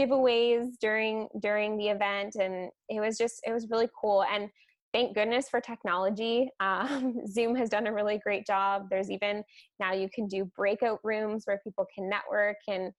giveaways 0.00 0.72
during 0.80 1.28
during 1.40 1.76
the 1.76 1.88
event 1.88 2.34
and 2.36 2.70
it 2.88 3.00
was 3.00 3.18
just 3.18 3.40
it 3.46 3.52
was 3.52 3.68
really 3.70 3.88
cool. 4.00 4.24
And 4.24 4.48
thank 4.92 5.14
goodness 5.14 5.48
for 5.48 5.60
technology. 5.60 6.48
Um, 6.60 7.14
zoom 7.26 7.54
has 7.56 7.68
done 7.68 7.86
a 7.86 7.92
really 7.92 8.18
great 8.18 8.46
job. 8.46 8.84
There's 8.90 9.10
even 9.10 9.42
now 9.80 9.92
you 9.92 10.08
can 10.14 10.28
do 10.28 10.50
breakout 10.56 11.00
rooms 11.02 11.42
where 11.46 11.60
people 11.64 11.86
can 11.94 12.08
network 12.08 12.56
and 12.68 12.92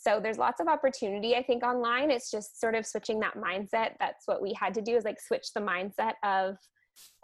so 0.00 0.20
there's 0.22 0.38
lots 0.38 0.60
of 0.60 0.68
opportunity 0.68 1.34
i 1.34 1.42
think 1.42 1.62
online 1.62 2.10
it's 2.10 2.30
just 2.30 2.60
sort 2.60 2.74
of 2.74 2.86
switching 2.86 3.20
that 3.20 3.34
mindset 3.36 3.92
that's 3.98 4.26
what 4.26 4.42
we 4.42 4.52
had 4.58 4.74
to 4.74 4.82
do 4.82 4.96
is 4.96 5.04
like 5.04 5.20
switch 5.20 5.52
the 5.54 5.60
mindset 5.60 6.14
of 6.24 6.56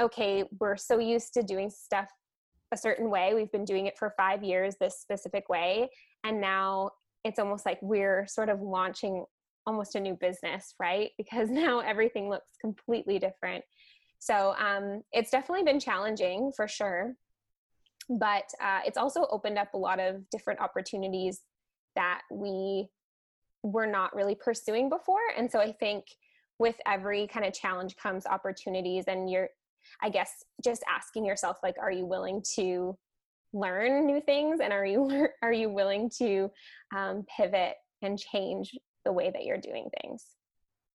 okay 0.01 0.45
we're 0.61 0.77
so 0.77 0.99
used 0.99 1.35
to 1.35 1.43
doing 1.43 1.71
stuff 1.71 2.09
a 2.73 2.77
certain 2.77 3.11
way 3.11 3.35
we've 3.35 3.53
been 3.53 3.65
doing 3.65 3.87
it 3.87 3.97
for 3.99 4.15
five 4.17 4.43
years 4.43 4.75
this 4.81 5.01
specific 5.01 5.49
way 5.49 5.89
and 6.25 6.41
now 6.41 6.91
it's 7.25 7.39
almost 7.39 7.65
like 7.65 7.79
we're 7.81 8.27
sort 8.27 8.49
of 8.49 8.61
launching 8.61 9.25
almost 9.67 9.95
a 9.95 10.01
new 10.01 10.15
business, 10.15 10.75
right? 10.79 11.11
Because 11.19 11.51
now 11.51 11.81
everything 11.81 12.29
looks 12.29 12.49
completely 12.61 13.19
different. 13.19 13.65
So 14.19 14.55
um, 14.59 15.03
it's 15.13 15.31
definitely 15.31 15.65
been 15.65 15.81
challenging 15.81 16.53
for 16.55 16.69
sure. 16.69 17.15
But 18.09 18.45
uh, 18.63 18.81
it's 18.87 18.99
also 18.99 19.27
opened 19.31 19.59
up 19.59 19.73
a 19.73 19.79
lot 19.79 19.99
of 19.99 20.29
different 20.31 20.61
opportunities 20.61 21.41
that 21.97 22.23
we 22.31 22.89
were 23.63 23.87
not 23.87 24.15
really 24.15 24.35
pursuing 24.35 24.89
before. 24.89 25.21
And 25.37 25.51
so 25.51 25.59
I 25.59 25.73
think 25.73 26.05
with 26.59 26.77
every 26.87 27.27
kind 27.27 27.47
of 27.47 27.53
challenge 27.53 27.97
comes 27.97 28.27
opportunities, 28.27 29.05
and 29.09 29.31
you're, 29.31 29.49
I 30.03 30.09
guess, 30.09 30.45
just 30.63 30.85
asking 30.89 31.25
yourself, 31.25 31.59
like, 31.63 31.77
are 31.81 31.91
you 31.91 32.07
willing 32.07 32.43
to 32.57 32.97
learn 33.55 34.07
new 34.07 34.21
things 34.21 34.61
and 34.61 34.73
are 34.73 34.85
you 34.85 35.29
are 35.43 35.53
you 35.53 35.71
willing 35.71 36.11
to 36.19 36.51
um, 36.95 37.25
pivot 37.35 37.75
and 38.03 38.19
change 38.19 38.77
the 39.05 39.13
way 39.13 39.31
that 39.31 39.45
you're 39.45 39.59
doing 39.59 39.89
things 40.03 40.25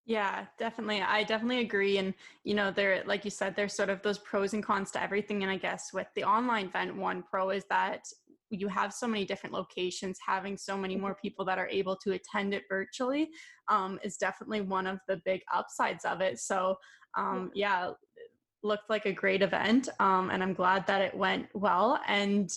yeah 0.06 0.46
definitely 0.58 1.02
i 1.02 1.24
definitely 1.24 1.62
agree 1.62 1.98
and 1.98 2.14
you 2.44 2.54
know 2.54 2.70
there 2.70 3.04
like 3.06 3.24
you 3.24 3.32
said 3.32 3.56
there's 3.56 3.74
sort 3.74 3.90
of 3.90 4.02
those 4.02 4.18
pros 4.18 4.54
and 4.54 4.64
cons 4.64 4.92
to 4.92 5.02
everything 5.02 5.42
and 5.42 5.52
i 5.52 5.58
guess 5.58 5.94
with 5.94 6.08
the 6.16 6.24
online 6.24 6.66
event 6.66 6.96
one 6.96 7.24
pro 7.24 7.50
is 7.50 7.64
that 7.70 8.06
you 8.50 8.68
have 8.68 8.94
so 8.94 9.08
many 9.08 9.26
different 9.26 9.54
locations 9.54 10.18
having 10.26 10.58
so 10.58 10.76
many 10.78 10.96
more 10.96 11.12
mm-hmm. 11.12 11.22
people 11.22 11.46
that 11.46 11.58
are 11.58 11.68
able 11.68 11.96
to 11.96 12.14
attend 12.14 12.54
it 12.54 12.64
virtually 12.70 13.30
um, 13.68 14.00
is 14.04 14.18
definitely 14.18 14.62
one 14.62 14.88
of 14.88 15.00
the 15.08 15.22
big 15.26 15.42
upsides 15.54 16.06
of 16.06 16.22
it 16.22 16.40
so 16.40 16.76
um, 17.18 17.52
yeah 17.54 17.92
looked 18.64 18.90
like 18.90 19.06
a 19.06 19.12
great 19.12 19.42
event, 19.42 19.90
um, 20.00 20.30
and 20.30 20.44
I'm 20.44 20.54
glad 20.54 20.86
that 20.88 21.02
it 21.02 21.16
went 21.16 21.48
well. 21.54 22.00
And 22.08 22.50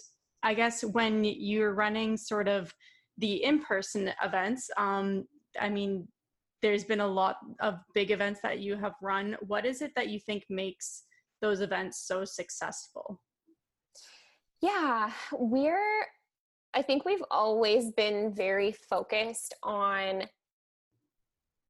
I 0.43 0.55
guess 0.55 0.83
when 0.83 1.25
you're 1.25 1.75
running 1.75 2.17
sort 2.17 2.49
of 2.49 2.75
the 3.19 3.43
in-person 3.45 4.13
events, 4.23 4.69
um, 4.77 5.27
I 5.61 5.69
mean, 5.69 6.09
there's 6.61 6.85
been 6.85 7.01
a 7.01 7.07
lot 7.07 7.37
of 7.61 7.75
big 7.95 8.11
events 8.11 8.41
that 8.43 8.61
you 8.61 8.77
have 8.77 8.95
run. 9.03 9.37
What 9.41 9.67
is 9.67 9.83
it 9.83 9.93
that 9.97 10.09
you 10.09 10.19
think 10.19 10.45
makes 10.49 11.05
those 11.41 11.61
events 11.61 12.07
so 12.07 12.25
successful? 12.25 13.21
Yeah, 14.62 15.11
we're, 15.33 16.07
I 16.73 16.83
think 16.83 17.04
we've 17.04 17.25
always 17.31 17.90
been 17.90 18.33
very 18.33 18.73
focused 18.73 19.54
on 19.62 20.23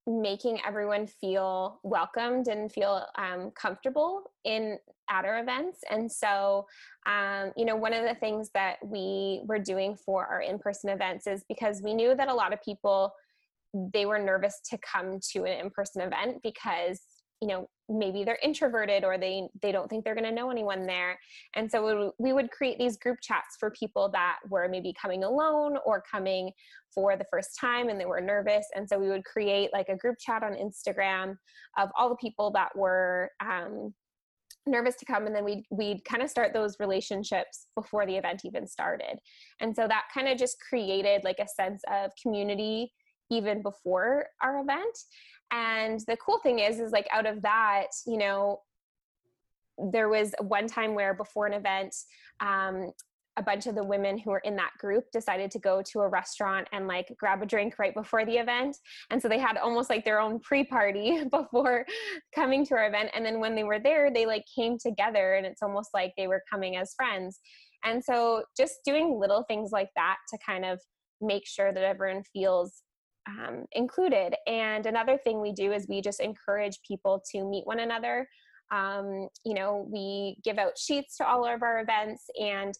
making 0.06 0.60
everyone 0.66 1.06
feel 1.06 1.80
welcomed 1.84 2.48
and 2.48 2.70
feel 2.70 3.06
um, 3.16 3.50
comfortable 3.52 4.32
in 4.44 4.78
at 5.08 5.24
our 5.24 5.40
events. 5.40 5.80
And 5.90 6.10
so 6.10 6.66
um, 7.06 7.52
you 7.56 7.64
know 7.64 7.76
one 7.76 7.92
of 7.92 8.04
the 8.04 8.14
things 8.14 8.50
that 8.54 8.76
we 8.84 9.42
were 9.46 9.58
doing 9.58 9.94
for 9.94 10.26
our 10.26 10.40
in-person 10.40 10.90
events 10.90 11.26
is 11.26 11.44
because 11.48 11.82
we 11.82 11.94
knew 11.94 12.14
that 12.16 12.28
a 12.28 12.34
lot 12.34 12.52
of 12.52 12.62
people 12.62 13.12
they 13.74 14.04
were 14.06 14.18
nervous 14.18 14.60
to 14.70 14.78
come 14.78 15.18
to 15.32 15.44
an 15.44 15.60
in-person 15.64 16.02
event 16.02 16.42
because 16.42 17.00
you 17.42 17.48
know 17.48 17.68
maybe 17.88 18.24
they're 18.24 18.38
introverted 18.42 19.04
or 19.04 19.18
they 19.18 19.48
they 19.60 19.72
don't 19.72 19.88
think 19.88 20.04
they're 20.04 20.14
going 20.14 20.24
to 20.24 20.32
know 20.32 20.50
anyone 20.50 20.86
there. 20.86 21.18
And 21.54 21.70
so 21.70 22.12
we 22.18 22.32
would 22.32 22.50
create 22.50 22.78
these 22.78 22.96
group 22.96 23.18
chats 23.20 23.56
for 23.58 23.70
people 23.72 24.08
that 24.12 24.38
were 24.48 24.68
maybe 24.68 24.94
coming 25.00 25.24
alone 25.24 25.76
or 25.84 26.02
coming 26.10 26.52
for 26.94 27.16
the 27.16 27.26
first 27.30 27.58
time 27.60 27.88
and 27.88 28.00
they 28.00 28.06
were 28.06 28.20
nervous. 28.20 28.66
And 28.74 28.88
so 28.88 28.98
we 28.98 29.08
would 29.08 29.24
create 29.24 29.70
like 29.72 29.88
a 29.88 29.96
group 29.96 30.16
chat 30.18 30.42
on 30.42 30.52
instagram 30.54 31.36
of 31.76 31.90
all 31.98 32.08
the 32.08 32.16
people 32.16 32.50
that 32.52 32.74
were 32.76 33.30
um, 33.40 33.92
nervous 34.66 34.94
to 34.96 35.04
come. 35.04 35.26
And 35.26 35.34
then 35.34 35.44
we'd, 35.44 35.64
we'd 35.70 36.04
kind 36.04 36.22
of 36.22 36.30
start 36.30 36.52
those 36.52 36.76
relationships 36.78 37.66
before 37.74 38.06
the 38.06 38.16
event 38.16 38.42
even 38.44 38.66
started. 38.66 39.18
And 39.60 39.74
so 39.74 39.88
that 39.88 40.04
kind 40.14 40.28
of 40.28 40.38
just 40.38 40.56
created 40.68 41.24
like 41.24 41.40
a 41.40 41.48
sense 41.48 41.82
of 41.90 42.10
community 42.22 42.92
even 43.30 43.62
before 43.62 44.26
our 44.42 44.60
event 44.60 44.98
and 45.52 46.00
the 46.08 46.16
cool 46.16 46.38
thing 46.38 46.58
is 46.58 46.80
is 46.80 46.90
like 46.90 47.06
out 47.12 47.26
of 47.26 47.42
that 47.42 47.88
you 48.06 48.16
know 48.16 48.60
there 49.92 50.08
was 50.08 50.34
one 50.40 50.66
time 50.66 50.94
where 50.94 51.14
before 51.14 51.46
an 51.46 51.52
event 51.52 51.94
um, 52.40 52.90
a 53.38 53.42
bunch 53.42 53.66
of 53.66 53.74
the 53.74 53.84
women 53.84 54.18
who 54.18 54.30
were 54.30 54.42
in 54.44 54.56
that 54.56 54.72
group 54.78 55.10
decided 55.10 55.50
to 55.50 55.58
go 55.58 55.82
to 55.82 56.00
a 56.00 56.08
restaurant 56.08 56.68
and 56.72 56.86
like 56.86 57.14
grab 57.18 57.42
a 57.42 57.46
drink 57.46 57.78
right 57.78 57.94
before 57.94 58.26
the 58.26 58.36
event. 58.36 58.76
And 59.10 59.22
so 59.22 59.28
they 59.28 59.38
had 59.38 59.56
almost 59.56 59.88
like 59.88 60.04
their 60.04 60.20
own 60.20 60.38
pre-party 60.40 61.24
before 61.30 61.86
coming 62.34 62.66
to 62.66 62.74
our 62.74 62.86
event. 62.86 63.10
And 63.14 63.24
then 63.24 63.40
when 63.40 63.54
they 63.54 63.64
were 63.64 63.78
there 63.78 64.10
they 64.12 64.26
like 64.26 64.44
came 64.54 64.76
together 64.78 65.34
and 65.34 65.46
it's 65.46 65.62
almost 65.62 65.90
like 65.94 66.12
they 66.16 66.26
were 66.26 66.42
coming 66.50 66.76
as 66.76 66.94
friends. 66.94 67.40
And 67.84 68.04
so 68.04 68.44
just 68.56 68.80
doing 68.84 69.18
little 69.18 69.44
things 69.48 69.70
like 69.72 69.90
that 69.96 70.16
to 70.30 70.38
kind 70.44 70.64
of 70.64 70.80
make 71.20 71.46
sure 71.46 71.72
that 71.72 71.84
everyone 71.84 72.24
feels 72.32 72.82
um, 73.26 73.64
included. 73.72 74.34
And 74.46 74.86
another 74.86 75.18
thing 75.18 75.40
we 75.40 75.52
do 75.52 75.72
is 75.72 75.86
we 75.88 76.00
just 76.00 76.20
encourage 76.20 76.80
people 76.86 77.22
to 77.32 77.44
meet 77.44 77.66
one 77.66 77.80
another. 77.80 78.28
Um, 78.70 79.28
you 79.44 79.54
know, 79.54 79.86
we 79.90 80.38
give 80.44 80.58
out 80.58 80.78
sheets 80.78 81.16
to 81.18 81.26
all 81.26 81.44
of 81.44 81.62
our 81.62 81.80
events 81.80 82.24
and 82.40 82.74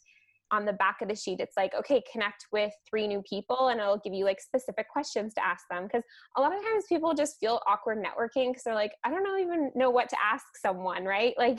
on 0.53 0.65
the 0.65 0.73
back 0.75 0.99
of 1.01 1.09
the 1.09 1.17
sheet 1.17 1.41
it's 1.41 1.57
like 1.57 1.73
okay 1.75 2.03
connect 2.13 2.47
with 2.53 2.73
three 2.89 3.09
new 3.09 3.23
people 3.29 3.69
and 3.69 3.81
it'll 3.81 4.01
give 4.05 4.13
you 4.13 4.25
like 4.25 4.41
specific 4.41 4.89
questions 4.89 5.35
to 5.35 5.45
ask 5.45 5.65
them. 5.71 5.85
Because 5.85 6.03
a 6.37 6.41
lot 6.41 6.57
of 6.57 6.63
times 6.63 6.85
people 6.89 7.15
just 7.15 7.39
feel 7.41 7.61
awkward 7.67 7.99
networking 7.99 8.51
because 8.51 8.63
they're 8.65 8.75
like 8.75 8.93
i 9.05 9.11
don't 9.11 9.25
know 9.25 9.39
even 9.39 9.71
know 9.75 9.91
what 9.91 10.09
to 10.09 10.17
ask 10.23 10.45
someone 10.61 11.05
right? 11.05 11.35
Like 11.43 11.59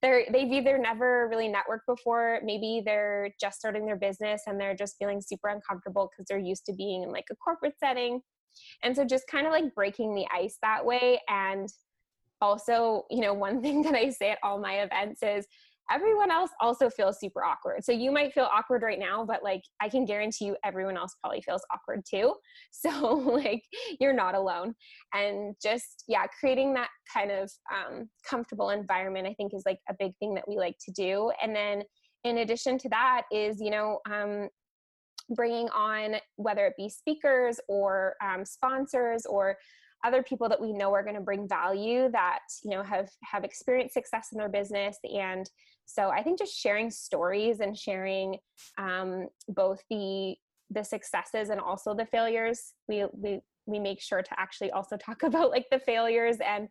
they're 0.00 0.24
they've 0.32 0.50
either 0.50 0.78
never 0.78 1.28
really 1.28 1.48
networked 1.48 1.86
before 1.86 2.40
maybe 2.42 2.82
they're 2.84 3.30
just 3.38 3.58
starting 3.58 3.84
their 3.84 3.96
business 3.96 4.42
and 4.46 4.58
they're 4.58 4.74
just 4.74 4.96
feeling 4.98 5.20
super 5.20 5.48
uncomfortable 5.48 6.08
because 6.10 6.26
they're 6.28 6.38
used 6.38 6.64
to 6.66 6.72
being 6.72 7.02
in 7.02 7.10
like 7.10 7.26
a 7.30 7.36
corporate 7.36 7.74
setting. 7.78 8.20
And 8.82 8.96
so 8.96 9.04
just 9.04 9.26
kind 9.26 9.46
of 9.46 9.52
like 9.52 9.74
breaking 9.74 10.14
the 10.14 10.26
ice 10.34 10.56
that 10.62 10.84
way 10.84 11.20
and 11.28 11.68
also 12.40 13.04
you 13.10 13.20
know 13.20 13.34
one 13.34 13.60
thing 13.62 13.82
that 13.82 13.94
i 13.94 14.08
say 14.10 14.30
at 14.30 14.38
all 14.42 14.58
my 14.58 14.80
events 14.80 15.22
is 15.22 15.46
everyone 15.90 16.30
else 16.30 16.50
also 16.60 16.90
feels 16.90 17.18
super 17.18 17.44
awkward. 17.44 17.84
So 17.84 17.92
you 17.92 18.10
might 18.10 18.32
feel 18.32 18.48
awkward 18.52 18.82
right 18.82 18.98
now, 18.98 19.24
but 19.24 19.42
like 19.42 19.62
I 19.80 19.88
can 19.88 20.04
guarantee 20.04 20.46
you 20.46 20.56
everyone 20.64 20.96
else 20.96 21.16
probably 21.20 21.40
feels 21.42 21.62
awkward 21.72 22.04
too. 22.08 22.34
So 22.70 23.14
like 23.14 23.62
you're 23.98 24.12
not 24.12 24.34
alone. 24.34 24.74
And 25.14 25.54
just 25.62 26.04
yeah, 26.06 26.26
creating 26.38 26.74
that 26.74 26.90
kind 27.12 27.30
of 27.30 27.50
um, 27.74 28.08
comfortable 28.28 28.70
environment 28.70 29.26
I 29.26 29.34
think 29.34 29.52
is 29.54 29.64
like 29.66 29.78
a 29.88 29.94
big 29.98 30.12
thing 30.18 30.34
that 30.34 30.46
we 30.46 30.56
like 30.56 30.76
to 30.84 30.92
do. 30.92 31.32
And 31.42 31.54
then 31.56 31.82
in 32.24 32.38
addition 32.38 32.78
to 32.78 32.88
that 32.90 33.22
is 33.32 33.60
you 33.60 33.70
know 33.70 34.00
um, 34.10 34.48
bringing 35.30 35.68
on 35.70 36.16
whether 36.36 36.66
it 36.66 36.74
be 36.76 36.88
speakers 36.88 37.58
or 37.68 38.14
um, 38.22 38.44
sponsors 38.44 39.26
or 39.26 39.56
other 40.04 40.22
people 40.22 40.48
that 40.48 40.60
we 40.60 40.72
know 40.72 40.92
are 40.94 41.02
going 41.02 41.16
to 41.16 41.20
bring 41.20 41.48
value 41.48 42.08
that 42.10 42.40
you 42.64 42.70
know 42.70 42.82
have 42.82 43.10
have 43.22 43.44
experienced 43.44 43.94
success 43.94 44.28
in 44.32 44.38
their 44.38 44.48
business. 44.48 44.98
And 45.12 45.48
so 45.88 46.10
i 46.10 46.22
think 46.22 46.38
just 46.38 46.56
sharing 46.56 46.90
stories 46.90 47.60
and 47.60 47.76
sharing 47.76 48.36
um, 48.76 49.26
both 49.48 49.82
the 49.90 50.36
the 50.70 50.84
successes 50.84 51.48
and 51.48 51.60
also 51.60 51.94
the 51.94 52.06
failures 52.06 52.74
we 52.86 53.06
we 53.12 53.40
we 53.66 53.78
make 53.78 54.00
sure 54.00 54.22
to 54.22 54.40
actually 54.40 54.70
also 54.70 54.96
talk 54.96 55.22
about 55.24 55.50
like 55.50 55.66
the 55.70 55.80
failures 55.80 56.36
and 56.46 56.68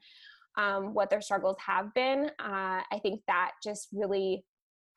um, 0.58 0.94
what 0.96 1.12
their 1.12 1.22
struggles 1.22 1.58
have 1.66 1.94
been. 1.94 2.30
Uh, 2.40 2.82
i 2.92 3.00
think 3.02 3.22
that 3.28 3.52
just 3.64 3.88
really 3.92 4.46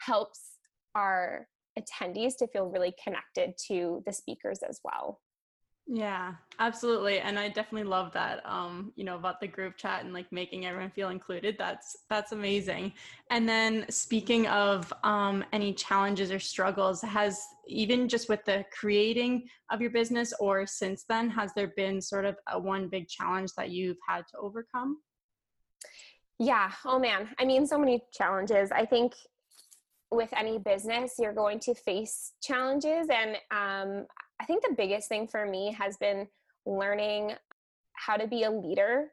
helps 0.00 0.52
our 0.94 1.46
attendees 1.78 2.36
to 2.36 2.46
feel 2.48 2.66
really 2.66 2.92
connected 3.02 3.54
to 3.68 4.02
the 4.06 4.12
speakers 4.12 4.60
as 4.68 4.80
well 4.84 5.20
Yeah, 5.92 6.34
absolutely. 6.60 7.18
And 7.18 7.36
I 7.36 7.48
definitely 7.48 7.88
love 7.88 8.12
that 8.12 8.46
um, 8.48 8.92
you 8.94 9.02
know, 9.02 9.16
about 9.16 9.40
the 9.40 9.48
group 9.48 9.76
chat 9.76 10.04
and 10.04 10.14
like 10.14 10.30
making 10.30 10.64
everyone 10.64 10.90
feel 10.90 11.08
included. 11.08 11.56
That's 11.58 11.96
that's 12.08 12.30
amazing. 12.30 12.92
And 13.32 13.48
then 13.48 13.86
speaking 13.90 14.46
of 14.46 14.92
um 15.02 15.44
any 15.52 15.74
challenges 15.74 16.30
or 16.30 16.38
struggles, 16.38 17.02
has 17.02 17.42
even 17.66 18.08
just 18.08 18.28
with 18.28 18.44
the 18.44 18.64
creating 18.70 19.48
of 19.72 19.80
your 19.80 19.90
business 19.90 20.32
or 20.38 20.64
since 20.64 21.04
then 21.08 21.28
has 21.30 21.52
there 21.54 21.72
been 21.76 22.00
sort 22.00 22.24
of 22.24 22.36
a 22.52 22.58
one 22.58 22.86
big 22.88 23.08
challenge 23.08 23.50
that 23.56 23.70
you've 23.70 23.98
had 24.08 24.22
to 24.28 24.38
overcome? 24.38 24.98
Yeah, 26.38 26.70
oh 26.84 27.00
man. 27.00 27.30
I 27.40 27.44
mean 27.44 27.66
so 27.66 27.76
many 27.76 28.04
challenges. 28.12 28.70
I 28.70 28.86
think 28.86 29.14
with 30.12 30.30
any 30.36 30.58
business, 30.58 31.14
you're 31.18 31.32
going 31.32 31.58
to 31.60 31.74
face 31.74 32.32
challenges 32.40 33.08
and 33.10 33.36
um 33.50 34.06
I 34.40 34.44
think 34.44 34.62
the 34.62 34.74
biggest 34.74 35.08
thing 35.08 35.28
for 35.28 35.46
me 35.46 35.76
has 35.78 35.96
been 35.98 36.26
learning 36.64 37.32
how 37.92 38.16
to 38.16 38.26
be 38.26 38.44
a 38.44 38.50
leader. 38.50 39.12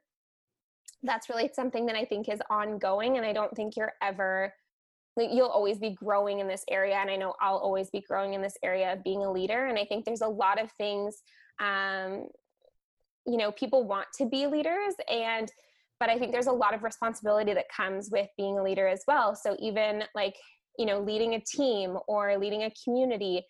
That's 1.03 1.29
really 1.29 1.49
something 1.53 1.85
that 1.87 1.95
I 1.95 2.05
think 2.05 2.29
is 2.29 2.39
ongoing, 2.49 3.17
and 3.17 3.25
I 3.25 3.33
don't 3.33 3.53
think 3.55 3.75
you're 3.75 3.93
ever 4.01 4.53
you'll 5.19 5.47
always 5.47 5.77
be 5.79 5.91
growing 5.91 6.39
in 6.39 6.47
this 6.47 6.63
area 6.69 6.95
and 6.95 7.09
i 7.09 7.15
know 7.15 7.33
i'll 7.41 7.57
always 7.57 7.89
be 7.89 8.01
growing 8.01 8.33
in 8.33 8.41
this 8.41 8.57
area 8.63 8.93
of 8.93 9.03
being 9.03 9.23
a 9.23 9.31
leader 9.31 9.65
and 9.65 9.77
i 9.77 9.85
think 9.85 10.05
there's 10.05 10.21
a 10.21 10.27
lot 10.27 10.61
of 10.61 10.71
things 10.73 11.23
um, 11.59 12.27
you 13.25 13.37
know 13.37 13.51
people 13.53 13.87
want 13.87 14.05
to 14.15 14.27
be 14.27 14.45
leaders 14.47 14.93
and 15.11 15.51
but 15.99 16.09
i 16.09 16.17
think 16.17 16.31
there's 16.31 16.47
a 16.47 16.51
lot 16.51 16.73
of 16.73 16.83
responsibility 16.83 17.53
that 17.53 17.65
comes 17.75 18.09
with 18.11 18.27
being 18.37 18.59
a 18.59 18.63
leader 18.63 18.87
as 18.87 19.01
well 19.07 19.35
so 19.35 19.55
even 19.59 20.03
like 20.13 20.35
you 20.77 20.85
know 20.85 20.99
leading 20.99 21.33
a 21.33 21.39
team 21.39 21.97
or 22.07 22.37
leading 22.37 22.63
a 22.63 22.73
community 22.83 23.43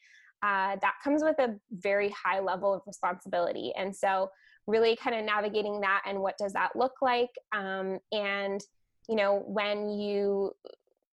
uh, 0.43 0.77
that 0.81 0.93
comes 1.03 1.23
with 1.23 1.39
a 1.39 1.55
very 1.71 2.09
high 2.09 2.39
level 2.39 2.73
of 2.73 2.81
responsibility. 2.85 3.73
And 3.77 3.95
so, 3.95 4.29
really 4.67 4.97
kind 4.97 5.15
of 5.15 5.25
navigating 5.25 5.79
that 5.81 6.03
and 6.05 6.19
what 6.19 6.37
does 6.37 6.53
that 6.53 6.75
look 6.75 6.93
like. 7.01 7.29
Um, 7.55 7.99
and, 8.11 8.61
you 9.07 9.15
know, 9.15 9.43
when 9.47 9.89
you, 9.89 10.51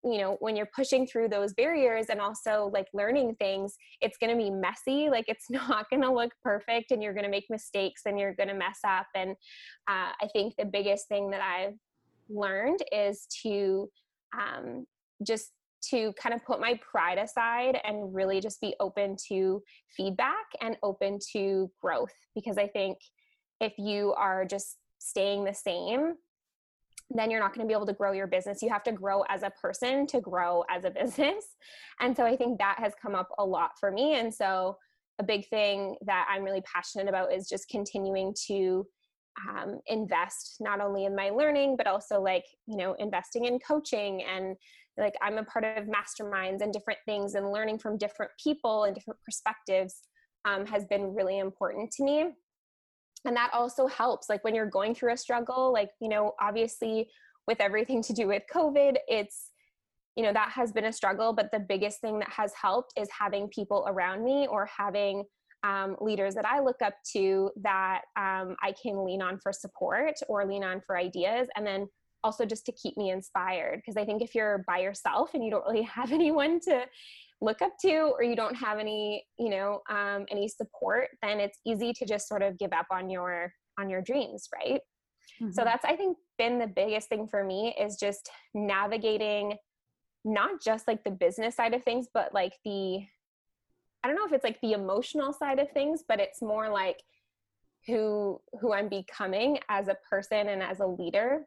you 0.04 0.18
know, 0.18 0.36
when 0.40 0.56
you're 0.56 0.68
pushing 0.74 1.06
through 1.06 1.28
those 1.28 1.54
barriers 1.54 2.06
and 2.10 2.20
also 2.20 2.70
like 2.74 2.88
learning 2.92 3.36
things, 3.36 3.76
it's 4.00 4.18
going 4.18 4.36
to 4.36 4.36
be 4.36 4.50
messy. 4.50 5.08
Like 5.08 5.26
it's 5.28 5.46
not 5.50 5.88
going 5.88 6.02
to 6.02 6.12
look 6.12 6.32
perfect 6.42 6.90
and 6.90 7.02
you're 7.02 7.14
going 7.14 7.24
to 7.24 7.30
make 7.30 7.46
mistakes 7.48 8.02
and 8.06 8.18
you're 8.18 8.34
going 8.34 8.48
to 8.48 8.54
mess 8.54 8.80
up. 8.86 9.06
And 9.14 9.30
uh, 9.88 10.12
I 10.20 10.28
think 10.32 10.56
the 10.56 10.66
biggest 10.66 11.08
thing 11.08 11.30
that 11.30 11.40
I've 11.40 11.74
learned 12.28 12.80
is 12.92 13.26
to 13.44 13.88
um, 14.36 14.84
just 15.22 15.52
to 15.90 16.12
kind 16.14 16.34
of 16.34 16.44
put 16.44 16.60
my 16.60 16.78
pride 16.90 17.18
aside 17.18 17.78
and 17.84 18.14
really 18.14 18.40
just 18.40 18.60
be 18.60 18.74
open 18.80 19.16
to 19.28 19.62
feedback 19.96 20.46
and 20.60 20.76
open 20.82 21.18
to 21.32 21.70
growth 21.80 22.14
because 22.34 22.58
I 22.58 22.68
think 22.68 22.98
if 23.60 23.72
you 23.78 24.12
are 24.14 24.44
just 24.44 24.76
staying 24.98 25.44
the 25.44 25.54
same 25.54 26.14
then 27.10 27.30
you're 27.30 27.40
not 27.40 27.54
going 27.54 27.66
to 27.66 27.68
be 27.68 27.74
able 27.74 27.86
to 27.86 27.92
grow 27.92 28.12
your 28.12 28.26
business. 28.26 28.62
You 28.62 28.70
have 28.70 28.82
to 28.84 28.92
grow 28.92 29.22
as 29.28 29.42
a 29.42 29.50
person 29.50 30.06
to 30.08 30.20
grow 30.20 30.64
as 30.70 30.84
a 30.84 30.90
business. 31.02 31.44
And 32.00 32.16
so 32.16 32.24
I 32.24 32.36
think 32.36 32.58
that 32.58 32.76
has 32.78 32.92
come 33.00 33.14
up 33.14 33.28
a 33.38 33.44
lot 33.44 33.72
for 33.78 33.90
me. 33.90 34.14
And 34.14 34.32
so 34.32 34.76
a 35.18 35.24
big 35.24 35.48
thing 35.48 35.96
that 36.06 36.26
I'm 36.30 36.42
really 36.42 36.62
passionate 36.62 37.08
about 37.08 37.32
is 37.32 37.48
just 37.48 37.68
continuing 37.68 38.34
to 38.48 38.86
um, 39.48 39.80
invest 39.86 40.56
not 40.60 40.80
only 40.80 41.04
in 41.04 41.14
my 41.14 41.30
learning, 41.30 41.76
but 41.76 41.86
also 41.86 42.20
like, 42.20 42.44
you 42.66 42.76
know, 42.76 42.94
investing 42.98 43.44
in 43.46 43.58
coaching 43.58 44.22
and 44.22 44.56
like 44.98 45.14
i'm 45.22 45.38
a 45.38 45.44
part 45.44 45.64
of 45.64 45.84
masterminds 45.84 46.60
and 46.60 46.72
different 46.72 47.00
things 47.06 47.34
and 47.34 47.50
learning 47.50 47.78
from 47.78 47.98
different 47.98 48.30
people 48.42 48.84
and 48.84 48.94
different 48.94 49.20
perspectives 49.24 50.02
um, 50.44 50.66
has 50.66 50.84
been 50.84 51.14
really 51.14 51.38
important 51.38 51.90
to 51.92 52.04
me. 52.04 52.26
And 53.24 53.36
that 53.36 53.50
also 53.54 53.86
helps 53.86 54.28
like 54.28 54.44
when 54.44 54.54
you're 54.54 54.66
going 54.66 54.94
through 54.94 55.12
a 55.12 55.16
struggle 55.16 55.72
like 55.72 55.88
you 55.98 56.10
know 56.10 56.32
obviously 56.40 57.08
with 57.46 57.58
everything 57.58 58.02
to 58.02 58.12
do 58.12 58.26
with 58.26 58.42
covid 58.54 58.96
it's 59.08 59.50
you 60.14 60.22
know 60.22 60.32
that 60.34 60.50
has 60.50 60.72
been 60.72 60.84
a 60.84 60.92
struggle 60.92 61.32
but 61.32 61.50
the 61.50 61.58
biggest 61.58 62.02
thing 62.02 62.18
that 62.18 62.28
has 62.28 62.52
helped 62.52 62.92
is 62.98 63.08
having 63.18 63.48
people 63.48 63.86
around 63.88 64.22
me 64.22 64.46
or 64.46 64.68
having 64.76 65.24
um, 65.66 65.96
leaders 66.02 66.34
that 66.34 66.44
i 66.44 66.60
look 66.60 66.82
up 66.84 66.92
to 67.14 67.50
that 67.62 68.02
um, 68.18 68.56
i 68.62 68.74
can 68.82 69.02
lean 69.06 69.22
on 69.22 69.38
for 69.38 69.54
support 69.54 70.12
or 70.28 70.44
lean 70.46 70.62
on 70.62 70.82
for 70.86 70.98
ideas. 70.98 71.48
And 71.56 71.66
then 71.66 71.88
also 72.24 72.44
just 72.44 72.66
to 72.66 72.72
keep 72.72 72.96
me 72.96 73.10
inspired 73.10 73.76
because 73.76 73.96
i 73.96 74.04
think 74.04 74.22
if 74.22 74.34
you're 74.34 74.64
by 74.66 74.78
yourself 74.78 75.30
and 75.34 75.44
you 75.44 75.50
don't 75.50 75.64
really 75.66 75.82
have 75.98 76.10
anyone 76.10 76.58
to 76.58 76.84
look 77.40 77.62
up 77.62 77.72
to 77.78 77.92
or 77.92 78.22
you 78.22 78.34
don't 78.34 78.54
have 78.54 78.78
any 78.78 79.24
you 79.38 79.50
know 79.50 79.80
um, 79.90 80.24
any 80.30 80.48
support 80.48 81.08
then 81.22 81.38
it's 81.38 81.58
easy 81.66 81.92
to 81.92 82.06
just 82.06 82.26
sort 82.26 82.42
of 82.42 82.58
give 82.58 82.72
up 82.72 82.86
on 82.90 83.10
your 83.10 83.52
on 83.78 83.90
your 83.90 84.00
dreams 84.00 84.48
right 84.54 84.80
mm-hmm. 85.40 85.52
so 85.52 85.62
that's 85.62 85.84
i 85.84 85.94
think 85.94 86.16
been 86.38 86.58
the 86.58 86.66
biggest 86.66 87.08
thing 87.08 87.28
for 87.28 87.44
me 87.44 87.74
is 87.78 87.96
just 87.96 88.30
navigating 88.54 89.56
not 90.24 90.62
just 90.62 90.88
like 90.88 91.04
the 91.04 91.10
business 91.10 91.54
side 91.54 91.74
of 91.74 91.84
things 91.84 92.06
but 92.14 92.32
like 92.32 92.54
the 92.64 93.04
i 94.02 94.08
don't 94.08 94.16
know 94.16 94.26
if 94.26 94.32
it's 94.32 94.44
like 94.44 94.60
the 94.62 94.72
emotional 94.72 95.32
side 95.32 95.58
of 95.58 95.70
things 95.72 96.02
but 96.08 96.18
it's 96.18 96.40
more 96.40 96.70
like 96.70 97.02
who 97.86 98.40
who 98.60 98.72
i'm 98.72 98.88
becoming 98.88 99.58
as 99.68 99.88
a 99.88 99.96
person 100.08 100.48
and 100.48 100.62
as 100.62 100.80
a 100.80 100.86
leader 100.86 101.46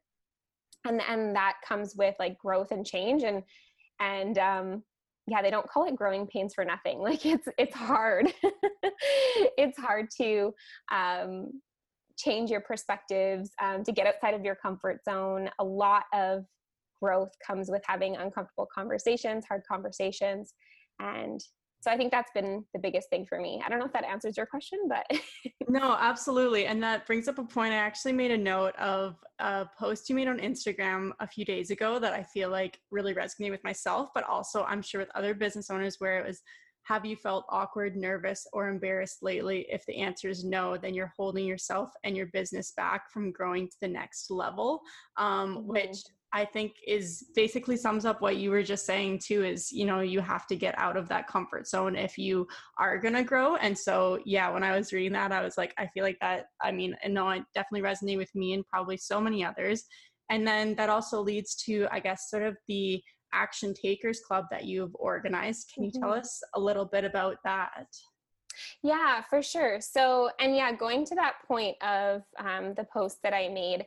and 0.88 1.02
and 1.02 1.36
that 1.36 1.56
comes 1.68 1.96
with 1.96 2.16
like 2.20 2.38
growth 2.38 2.72
and 2.72 2.86
change 2.86 3.24
and 3.24 3.44
and 4.00 4.38
um 4.38 4.84
yeah 5.28 5.42
they 5.42 5.52
don't 5.52 5.68
call 5.68 5.86
it 5.88 5.96
growing 5.96 6.28
pains 6.28 6.54
for 6.54 6.66
nothing. 6.66 7.00
Like 7.08 7.26
it's 7.26 7.48
it's 7.58 7.76
hard. 7.76 8.34
It's 9.58 9.78
hard 9.78 10.08
to 10.22 10.54
um 10.92 11.62
change 12.18 12.50
your 12.50 12.62
perspectives 12.62 13.52
um, 13.62 13.84
to 13.84 13.92
get 13.92 14.08
outside 14.08 14.34
of 14.34 14.44
your 14.44 14.56
comfort 14.56 15.04
zone. 15.06 15.50
A 15.60 15.64
lot 15.64 16.06
of 16.14 16.46
growth 17.02 17.30
comes 17.46 17.70
with 17.70 17.84
having 17.86 18.16
uncomfortable 18.16 18.68
conversations 18.74 19.46
hard 19.48 19.62
conversations 19.70 20.54
and 21.00 21.40
so 21.82 21.92
i 21.92 21.98
think 21.98 22.12
that's 22.12 22.32
been 22.34 22.64
the 22.74 22.80
biggest 22.80 23.10
thing 23.10 23.26
for 23.26 23.40
me. 23.40 23.62
I 23.66 23.70
don't 23.70 23.80
know 23.80 23.86
if 23.86 23.94
that 23.94 24.06
answers 24.06 24.38
your 24.38 24.46
question 24.46 24.80
but 24.88 25.06
no 25.70 25.96
absolutely 26.00 26.66
and 26.66 26.82
that 26.84 27.06
brings 27.06 27.28
up 27.28 27.38
a 27.38 27.44
point 27.44 27.74
i 27.74 27.78
actually 27.78 28.14
made 28.14 28.32
a 28.32 28.38
note 28.38 28.76
of 28.78 29.16
a 29.40 29.68
post 29.78 30.10
you 30.10 30.16
made 30.16 30.28
on 30.28 30.40
instagram 30.40 31.12
a 31.20 31.28
few 31.28 31.46
days 31.46 31.72
ago 31.72 32.00
that 32.00 32.14
i 32.14 32.24
feel 32.24 32.50
like 32.50 32.80
really 32.92 33.14
resonated 33.14 33.52
with 33.52 33.64
myself 33.64 34.10
but 34.14 34.24
also 34.24 34.64
i'm 34.64 34.82
sure 34.82 35.00
with 35.00 35.12
other 35.16 35.34
business 35.34 35.70
owners 35.70 35.96
where 36.00 36.20
it 36.20 36.28
was 36.28 36.42
have 36.88 37.06
you 37.06 37.18
felt 37.18 37.46
awkward, 37.50 37.98
nervous, 37.98 38.48
or 38.54 38.70
embarrassed 38.70 39.18
lately? 39.22 39.66
If 39.70 39.86
the 39.86 39.98
answer 39.98 40.30
is 40.30 40.46
no, 40.46 40.78
then 40.78 40.94
you're 40.94 41.14
holding 41.18 41.46
yourself 41.46 41.90
and 42.06 42.16
your 42.16 42.28
business 42.28 42.72
back 42.78 43.12
from 43.12 43.34
growing 43.34 43.68
to 43.68 43.76
the 43.82 43.90
next 43.90 44.32
level, 44.32 44.82
um, 45.18 45.58
mm-hmm. 45.58 45.68
which 45.68 45.98
I 46.32 46.46
think 46.46 46.74
is 46.86 47.26
basically 47.36 47.78
sums 47.78 48.06
up 48.06 48.22
what 48.22 48.38
you 48.38 48.52
were 48.52 48.64
just 48.64 48.86
saying 48.86 49.20
too 49.20 49.44
is, 49.44 49.72
you 49.72 49.86
know, 49.86 50.00
you 50.00 50.22
have 50.22 50.48
to 50.48 50.56
get 50.56 50.78
out 50.78 50.96
of 50.96 51.10
that 51.10 51.28
comfort 51.28 51.68
zone 51.68 51.96
if 51.96 52.18
you 52.18 52.48
are 52.78 52.98
going 52.98 53.16
to 53.16 53.24
grow. 53.24 53.56
And 53.58 53.78
so, 53.78 54.20
yeah, 54.26 54.50
when 54.50 54.64
I 54.64 54.78
was 54.78 54.94
reading 54.94 55.14
that, 55.14 55.32
I 55.32 55.42
was 55.42 55.58
like, 55.58 55.74
I 55.78 55.88
feel 55.88 56.04
like 56.04 56.20
that, 56.22 56.48
I 56.62 56.72
mean, 56.72 56.96
and 57.04 57.14
no, 57.14 57.30
it 57.30 57.44
definitely 57.54 57.88
resonated 57.90 58.18
with 58.18 58.36
me 58.36 58.54
and 58.54 58.68
probably 58.68 58.98
so 58.98 59.20
many 59.20 59.44
others. 59.44 59.86
And 60.30 60.46
then 60.46 60.76
that 60.76 60.90
also 60.90 61.22
leads 61.22 61.56
to, 61.64 61.88
I 61.92 62.00
guess, 62.00 62.30
sort 62.30 62.44
of 62.44 62.58
the 62.68 63.02
Action 63.34 63.74
Takers 63.74 64.20
Club 64.20 64.46
that 64.52 64.66
you've 64.66 64.96
organized. 64.96 65.72
Can 65.74 65.84
you 65.84 65.92
tell 65.92 66.10
mm-hmm. 66.10 66.20
us 66.20 66.42
a 66.56 66.60
little 66.60 66.86
bit 66.86 67.04
about 67.04 67.38
that? 67.44 67.88
Yeah, 68.84 69.22
for 69.30 69.42
sure. 69.42 69.80
So, 69.82 70.30
and 70.40 70.56
yeah, 70.56 70.72
going 70.72 71.06
to 71.06 71.16
that 71.16 71.36
point 71.48 71.76
of 71.82 72.24
um, 72.40 72.74
the 72.76 72.86
post 72.92 73.18
that 73.24 73.34
I 73.34 73.50
made, 73.50 73.86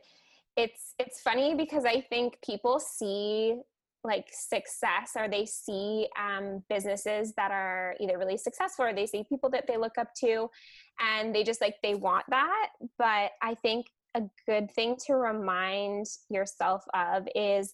it's 0.57 0.93
it's 0.99 1.21
funny 1.21 1.55
because 1.55 1.85
I 1.85 2.01
think 2.01 2.37
people 2.45 2.79
see 2.79 3.61
like 4.03 4.27
success 4.31 5.11
or 5.15 5.27
they 5.27 5.45
see 5.45 6.07
um, 6.19 6.63
businesses 6.69 7.33
that 7.37 7.51
are 7.51 7.95
either 7.99 8.17
really 8.17 8.37
successful 8.37 8.85
or 8.85 8.93
they 8.93 9.05
see 9.05 9.23
people 9.29 9.49
that 9.49 9.65
they 9.67 9.77
look 9.77 9.97
up 9.97 10.13
to 10.15 10.49
and 10.99 11.33
they 11.33 11.43
just 11.43 11.61
like 11.61 11.75
they 11.83 11.93
want 11.93 12.25
that 12.29 12.69
but 12.97 13.31
i 13.41 13.53
think 13.61 13.85
a 14.15 14.21
good 14.47 14.69
thing 14.71 14.95
to 15.05 15.13
remind 15.15 16.05
yourself 16.29 16.83
of 16.93 17.27
is 17.35 17.71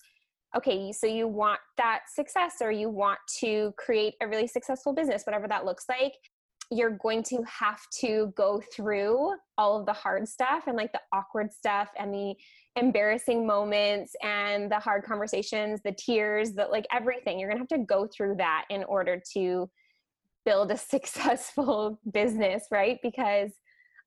okay 0.57 0.91
so 0.91 1.07
you 1.07 1.27
want 1.27 1.59
that 1.77 2.01
success 2.13 2.55
or 2.61 2.71
you 2.71 2.89
want 2.89 3.19
to 3.39 3.71
create 3.77 4.15
a 4.21 4.27
really 4.27 4.47
successful 4.47 4.93
business 4.93 5.23
whatever 5.25 5.47
that 5.47 5.65
looks 5.65 5.85
like 5.87 6.13
you're 6.69 6.97
going 7.01 7.23
to 7.23 7.41
have 7.43 7.79
to 8.01 8.33
go 8.35 8.61
through 8.75 9.33
all 9.57 9.79
of 9.79 9.85
the 9.85 9.93
hard 9.93 10.27
stuff 10.27 10.63
and 10.67 10.75
like 10.75 10.91
the 10.91 10.99
awkward 11.13 11.53
stuff 11.53 11.89
and 11.97 12.13
the 12.13 12.35
embarrassing 12.75 13.45
moments 13.45 14.15
and 14.21 14.71
the 14.71 14.79
hard 14.79 15.03
conversations, 15.03 15.79
the 15.83 15.93
tears, 15.93 16.53
that 16.53 16.71
like 16.71 16.85
everything. 16.91 17.39
You're 17.39 17.49
going 17.49 17.57
to 17.57 17.73
have 17.73 17.79
to 17.79 17.85
go 17.85 18.07
through 18.07 18.35
that 18.37 18.65
in 18.69 18.83
order 18.83 19.21
to 19.33 19.69
build 20.45 20.71
a 20.71 20.77
successful 20.77 21.99
business, 22.11 22.65
right? 22.69 22.99
Because 23.01 23.51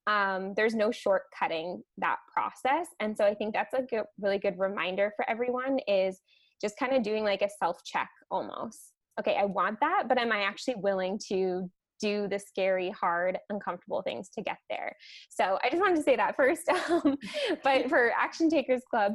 um, 0.07 0.55
there's 0.55 0.75
no 0.75 0.91
shortcutting 0.91 1.81
that 1.99 2.17
process. 2.33 2.89
And 3.01 3.17
so 3.17 3.25
I 3.25 3.35
think 3.35 3.55
that's 3.55 3.75
a 3.75 3.83
good, 3.83 4.05
really 4.21 4.39
good 4.39 4.59
reminder 4.59 5.13
for 5.17 5.29
everyone 5.29 5.79
is 5.87 6.21
just 6.61 6.77
kind 6.79 6.93
of 6.95 7.03
doing 7.03 7.25
like 7.25 7.43
a 7.43 7.49
self 7.59 7.83
check 7.85 8.11
almost. 8.31 8.93
Okay, 9.19 9.37
I 9.37 9.45
want 9.45 9.79
that, 9.81 10.05
but 10.09 10.19
am 10.19 10.33
I 10.33 10.43
actually 10.43 10.77
willing 10.77 11.19
to 11.29 11.71
do 12.01 12.27
the 12.29 12.39
scary, 12.39 12.91
hard, 12.91 13.39
uncomfortable 13.51 14.03
things 14.03 14.31
to 14.31 14.43
get 14.43 14.57
there. 14.71 14.97
So 15.29 15.59
I 15.63 15.69
just 15.69 15.81
wanted 15.81 15.97
to 15.97 16.03
say 16.03 16.17
that 16.17 16.35
first. 16.35 16.63
Um, 16.91 17.17
but 17.63 17.89
for 17.89 18.11
Action 18.19 18.49
Takers 18.49 18.83
Club, 18.89 19.13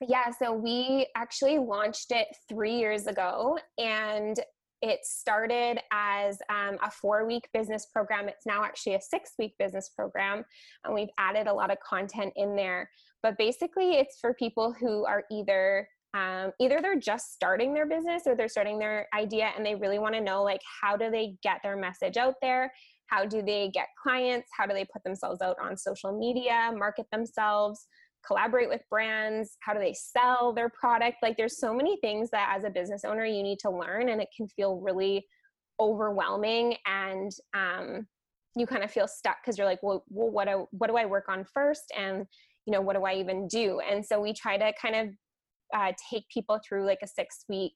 yeah, 0.00 0.30
so 0.30 0.52
we 0.52 1.06
actually 1.16 1.58
launched 1.58 2.10
it 2.10 2.28
three 2.48 2.76
years 2.76 3.06
ago 3.06 3.58
and 3.78 4.38
it 4.82 5.00
started 5.04 5.78
as 5.92 6.38
um, 6.50 6.76
a 6.82 6.90
four 6.90 7.26
week 7.26 7.48
business 7.54 7.86
program. 7.86 8.28
It's 8.28 8.44
now 8.44 8.64
actually 8.64 8.94
a 8.94 9.00
six 9.00 9.32
week 9.38 9.54
business 9.58 9.90
program, 9.96 10.44
and 10.84 10.92
we've 10.92 11.08
added 11.18 11.46
a 11.46 11.54
lot 11.54 11.70
of 11.70 11.78
content 11.80 12.32
in 12.34 12.56
there. 12.56 12.90
But 13.22 13.38
basically, 13.38 13.92
it's 13.92 14.18
for 14.20 14.34
people 14.34 14.72
who 14.72 15.06
are 15.06 15.22
either 15.30 15.88
um, 16.14 16.52
either 16.60 16.80
they're 16.82 16.98
just 16.98 17.32
starting 17.32 17.72
their 17.72 17.86
business 17.86 18.22
or 18.26 18.36
they're 18.36 18.48
starting 18.48 18.78
their 18.78 19.08
idea 19.14 19.50
and 19.56 19.64
they 19.64 19.74
really 19.74 19.98
want 19.98 20.14
to 20.14 20.20
know 20.20 20.42
like 20.42 20.60
how 20.82 20.96
do 20.96 21.10
they 21.10 21.36
get 21.42 21.60
their 21.62 21.76
message 21.76 22.16
out 22.16 22.34
there? 22.42 22.72
How 23.06 23.24
do 23.24 23.42
they 23.42 23.70
get 23.72 23.88
clients? 24.02 24.48
How 24.56 24.66
do 24.66 24.74
they 24.74 24.84
put 24.84 25.02
themselves 25.04 25.40
out 25.40 25.56
on 25.60 25.76
social 25.76 26.18
media 26.18 26.70
market 26.76 27.06
themselves 27.10 27.86
collaborate 28.26 28.68
with 28.68 28.82
brands? 28.90 29.56
How 29.60 29.72
do 29.72 29.80
they 29.80 29.94
sell 29.94 30.52
their 30.52 30.68
product? 30.68 31.18
Like 31.22 31.36
there's 31.36 31.58
so 31.58 31.74
many 31.74 31.98
things 32.00 32.30
that 32.30 32.54
as 32.56 32.64
a 32.64 32.70
business 32.70 33.04
owner 33.04 33.24
you 33.24 33.42
need 33.42 33.58
to 33.60 33.70
learn 33.70 34.10
and 34.10 34.20
it 34.20 34.28
can 34.36 34.48
feel 34.48 34.80
really 34.80 35.26
overwhelming 35.80 36.76
and 36.86 37.32
um, 37.54 38.06
you 38.54 38.66
kind 38.66 38.84
of 38.84 38.90
feel 38.90 39.08
stuck 39.08 39.38
because 39.42 39.56
you're 39.56 39.66
like 39.66 39.82
well, 39.82 40.04
well 40.08 40.30
what, 40.30 40.46
do, 40.46 40.66
what 40.70 40.88
do 40.88 40.96
i 40.96 41.06
work 41.06 41.24
on 41.28 41.44
first 41.54 41.90
and 41.96 42.26
you 42.66 42.72
know 42.72 42.82
what 42.82 42.94
do 42.94 43.04
i 43.04 43.14
even 43.14 43.48
do? 43.48 43.80
And 43.80 44.04
so 44.04 44.20
we 44.20 44.32
try 44.32 44.56
to 44.56 44.72
kind 44.80 44.94
of 44.94 45.08
uh, 45.72 45.92
take 46.10 46.28
people 46.28 46.60
through 46.66 46.86
like 46.86 47.00
a 47.02 47.06
six 47.06 47.44
week 47.48 47.74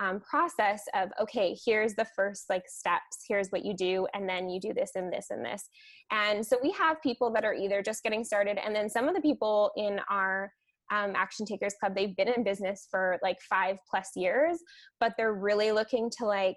um, 0.00 0.20
process 0.20 0.82
of 0.94 1.10
okay 1.20 1.56
here's 1.64 1.94
the 1.94 2.06
first 2.14 2.44
like 2.48 2.62
steps 2.68 3.24
here's 3.28 3.48
what 3.48 3.64
you 3.64 3.74
do 3.74 4.06
and 4.14 4.28
then 4.28 4.48
you 4.48 4.60
do 4.60 4.72
this 4.72 4.92
and 4.94 5.12
this 5.12 5.26
and 5.30 5.44
this. 5.44 5.68
And 6.10 6.46
so 6.46 6.56
we 6.62 6.70
have 6.72 7.02
people 7.02 7.32
that 7.32 7.44
are 7.44 7.54
either 7.54 7.82
just 7.82 8.02
getting 8.02 8.24
started 8.24 8.58
and 8.64 8.74
then 8.74 8.88
some 8.88 9.08
of 9.08 9.14
the 9.14 9.20
people 9.20 9.72
in 9.76 10.00
our 10.08 10.52
um, 10.90 11.12
action 11.16 11.44
takers 11.44 11.74
club 11.78 11.94
they've 11.94 12.16
been 12.16 12.28
in 12.28 12.44
business 12.44 12.86
for 12.90 13.18
like 13.22 13.36
five 13.48 13.76
plus 13.90 14.10
years 14.16 14.58
but 15.00 15.12
they're 15.18 15.34
really 15.34 15.70
looking 15.70 16.10
to 16.18 16.24
like 16.24 16.56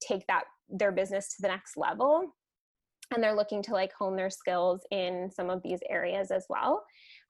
take 0.00 0.26
that 0.28 0.44
their 0.70 0.92
business 0.92 1.28
to 1.36 1.42
the 1.42 1.48
next 1.48 1.76
level 1.76 2.24
and 3.12 3.22
they're 3.22 3.34
looking 3.34 3.62
to 3.64 3.72
like 3.72 3.92
hone 3.98 4.16
their 4.16 4.30
skills 4.30 4.80
in 4.90 5.28
some 5.34 5.50
of 5.50 5.60
these 5.62 5.80
areas 5.90 6.30
as 6.30 6.46
well. 6.48 6.82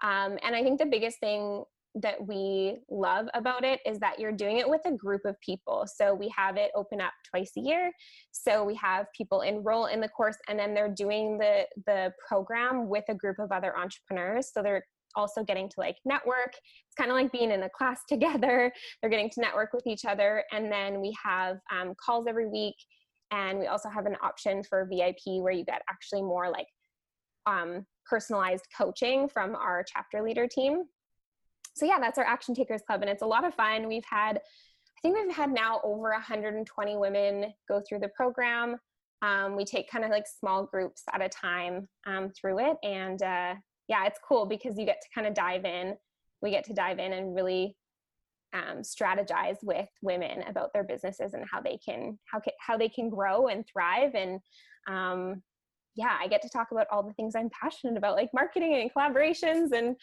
Um, 0.03 0.39
and 0.43 0.55
i 0.55 0.63
think 0.63 0.79
the 0.79 0.87
biggest 0.87 1.19
thing 1.21 1.65
that 1.97 2.25
we 2.25 2.79
love 2.89 3.27
about 3.35 3.65
it 3.65 3.81
is 3.85 3.99
that 3.99 4.19
you're 4.19 4.33
doing 4.33 4.59
it 4.59 4.69
with 4.69 4.81
a 4.87 4.93
group 4.93 5.23
of 5.25 5.41
people. 5.41 5.87
So 5.93 6.15
we 6.15 6.33
have 6.37 6.57
it 6.57 6.71
open 6.75 7.01
up 7.01 7.13
twice 7.29 7.53
a 7.59 7.61
year. 7.61 7.91
So 8.31 8.65
we 8.65 8.75
have 8.77 9.07
people 9.17 9.41
enroll 9.41 9.87
in 9.87 10.01
the 10.01 10.09
course 10.09 10.37
and 10.49 10.59
then 10.59 10.73
they're 10.73 10.95
doing 10.95 11.39
the 11.39 11.65
the 11.87 12.13
program 12.29 12.89
with 12.89 13.05
a 13.09 13.15
group 13.15 13.39
of 13.39 13.51
other 13.51 13.77
entrepreneurs. 13.77 14.51
So 14.53 14.63
they're 14.63 14.85
also 15.17 15.43
getting 15.43 15.69
to 15.69 15.75
like 15.79 15.97
network. 16.05 16.53
It's 16.55 16.95
kind 16.97 17.11
of 17.11 17.17
like 17.17 17.33
being 17.33 17.51
in 17.51 17.65
a 17.65 17.71
class 17.71 18.03
together. 18.09 18.73
They're 19.01 19.11
getting 19.11 19.31
to 19.31 19.41
network 19.41 19.73
with 19.73 19.87
each 19.87 20.05
other. 20.05 20.45
And 20.53 20.71
then 20.71 21.01
we 21.01 21.17
have 21.23 21.59
um, 21.73 21.95
calls 22.05 22.27
every 22.29 22.47
week. 22.47 22.77
And 23.33 23.59
we 23.59 23.67
also 23.67 23.89
have 23.89 24.07
an 24.07 24.17
option 24.23 24.63
for 24.63 24.89
VIP 24.91 25.41
where 25.41 25.53
you 25.53 25.65
get 25.65 25.83
actually 25.89 26.23
more 26.23 26.51
like 26.51 26.67
um, 27.47 27.87
personalized 28.09 28.67
coaching 28.77 29.29
from 29.29 29.55
our 29.55 29.85
chapter 29.85 30.23
leader 30.23 30.49
team 30.49 30.85
so 31.75 31.87
yeah, 31.87 31.99
that's 32.01 32.19
our 32.19 32.25
Action 32.25 32.55
Takers 32.55 32.83
Club, 32.87 33.03
and 33.03 33.11
it's 33.11 33.23
a 33.23 33.27
lot 33.27 33.45
of 33.45 33.55
fun. 33.55 33.89
We've 33.89 34.05
had, 34.09 34.37
I 34.37 35.01
think 35.03 35.17
we've 35.17 35.35
had 35.35 35.51
now 35.51 35.81
over 35.85 36.11
120 36.11 36.97
women 36.97 37.53
go 37.69 37.81
through 37.87 38.01
the 38.01 38.09
program. 38.09 38.77
Um, 39.23 39.57
we 39.57 39.65
take 39.65 39.91
kind 39.91 40.05
of 40.05 40.11
like 40.11 40.27
small 40.27 40.65
groups 40.65 41.03
at 41.13 41.23
a 41.23 41.29
time 41.29 41.89
um, 42.07 42.31
through 42.31 42.59
it, 42.61 42.77
and 42.83 43.23
uh, 43.23 43.55
yeah, 43.89 44.07
it's 44.07 44.19
cool 44.27 44.47
because 44.47 44.79
you 44.79 44.87
get 44.87 45.01
to 45.01 45.09
kind 45.15 45.27
of 45.27 45.35
dive 45.35 45.65
in. 45.65 45.97
We 46.43 46.51
get 46.51 46.65
to 46.65 46.73
dive 46.73 46.99
in 46.99 47.13
and 47.13 47.35
really 47.35 47.77
um, 48.53 48.79
strategize 48.83 49.59
with 49.63 49.89
women 50.03 50.43
about 50.49 50.73
their 50.73 50.85
businesses 50.85 51.35
and 51.35 51.45
how 51.51 51.61
they 51.61 51.79
can 51.85 52.19
how 52.25 52.41
can, 52.41 52.53
how 52.59 52.77
they 52.77 52.89
can 52.89 53.09
grow 53.09 53.49
and 53.49 53.65
thrive 53.67 54.15
and 54.15 54.41
um, 54.89 55.43
yeah 55.95 56.17
i 56.21 56.27
get 56.27 56.43
to 56.43 56.49
talk 56.49 56.69
about 56.73 56.87
all 56.91 57.03
the 57.03 57.13
things 57.15 57.35
i'm 57.37 57.51
passionate 57.51 57.97
about 57.97 58.17
like 58.17 58.31
marketing 58.35 58.75
and 58.75 58.91
collaborations 58.93 59.73
and 59.73 59.97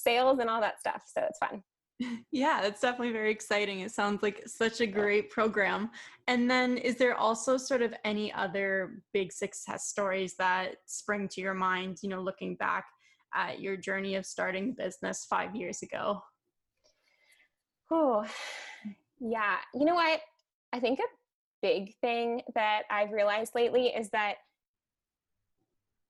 sales 0.00 0.38
and 0.40 0.48
all 0.48 0.60
that 0.60 0.80
stuff. 0.80 1.02
So 1.06 1.22
it's 1.28 1.38
fun. 1.38 1.62
Yeah, 2.32 2.62
it's 2.62 2.80
definitely 2.80 3.12
very 3.12 3.30
exciting. 3.30 3.80
It 3.80 3.92
sounds 3.92 4.22
like 4.22 4.42
such 4.46 4.80
a 4.80 4.86
great 4.86 5.28
program. 5.28 5.90
And 6.28 6.50
then, 6.50 6.78
is 6.78 6.96
there 6.96 7.14
also 7.14 7.58
sort 7.58 7.82
of 7.82 7.92
any 8.04 8.32
other 8.32 9.02
big 9.12 9.32
success 9.32 9.88
stories 9.88 10.34
that 10.38 10.76
spring 10.86 11.28
to 11.28 11.42
your 11.42 11.52
mind, 11.52 11.98
you 12.02 12.08
know, 12.08 12.22
looking 12.22 12.54
back 12.54 12.86
at 13.34 13.60
your 13.60 13.76
journey 13.76 14.14
of 14.14 14.24
starting 14.24 14.68
the 14.68 14.84
business 14.84 15.26
five 15.28 15.54
years 15.54 15.82
ago? 15.82 16.22
Oh, 17.90 18.24
yeah. 19.20 19.56
You 19.74 19.84
know 19.84 19.94
what? 19.94 20.20
I 20.72 20.80
think 20.80 21.00
a 21.00 21.02
big 21.60 21.94
thing 22.00 22.40
that 22.54 22.84
I've 22.90 23.12
realized 23.12 23.54
lately 23.54 23.88
is 23.88 24.08
that 24.10 24.36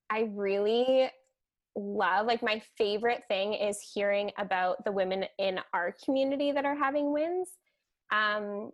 I 0.09 0.31
really 0.35 1.11
love 1.76 2.26
like 2.26 2.42
my 2.42 2.61
favorite 2.76 3.22
thing 3.28 3.54
is 3.54 3.78
hearing 3.94 4.30
about 4.38 4.85
the 4.85 4.92
women 4.92 5.24
in 5.38 5.61
our 5.72 5.94
community 6.04 6.52
that 6.52 6.64
are 6.64 6.76
having 6.76 7.12
wins. 7.12 7.48
Um, 8.12 8.70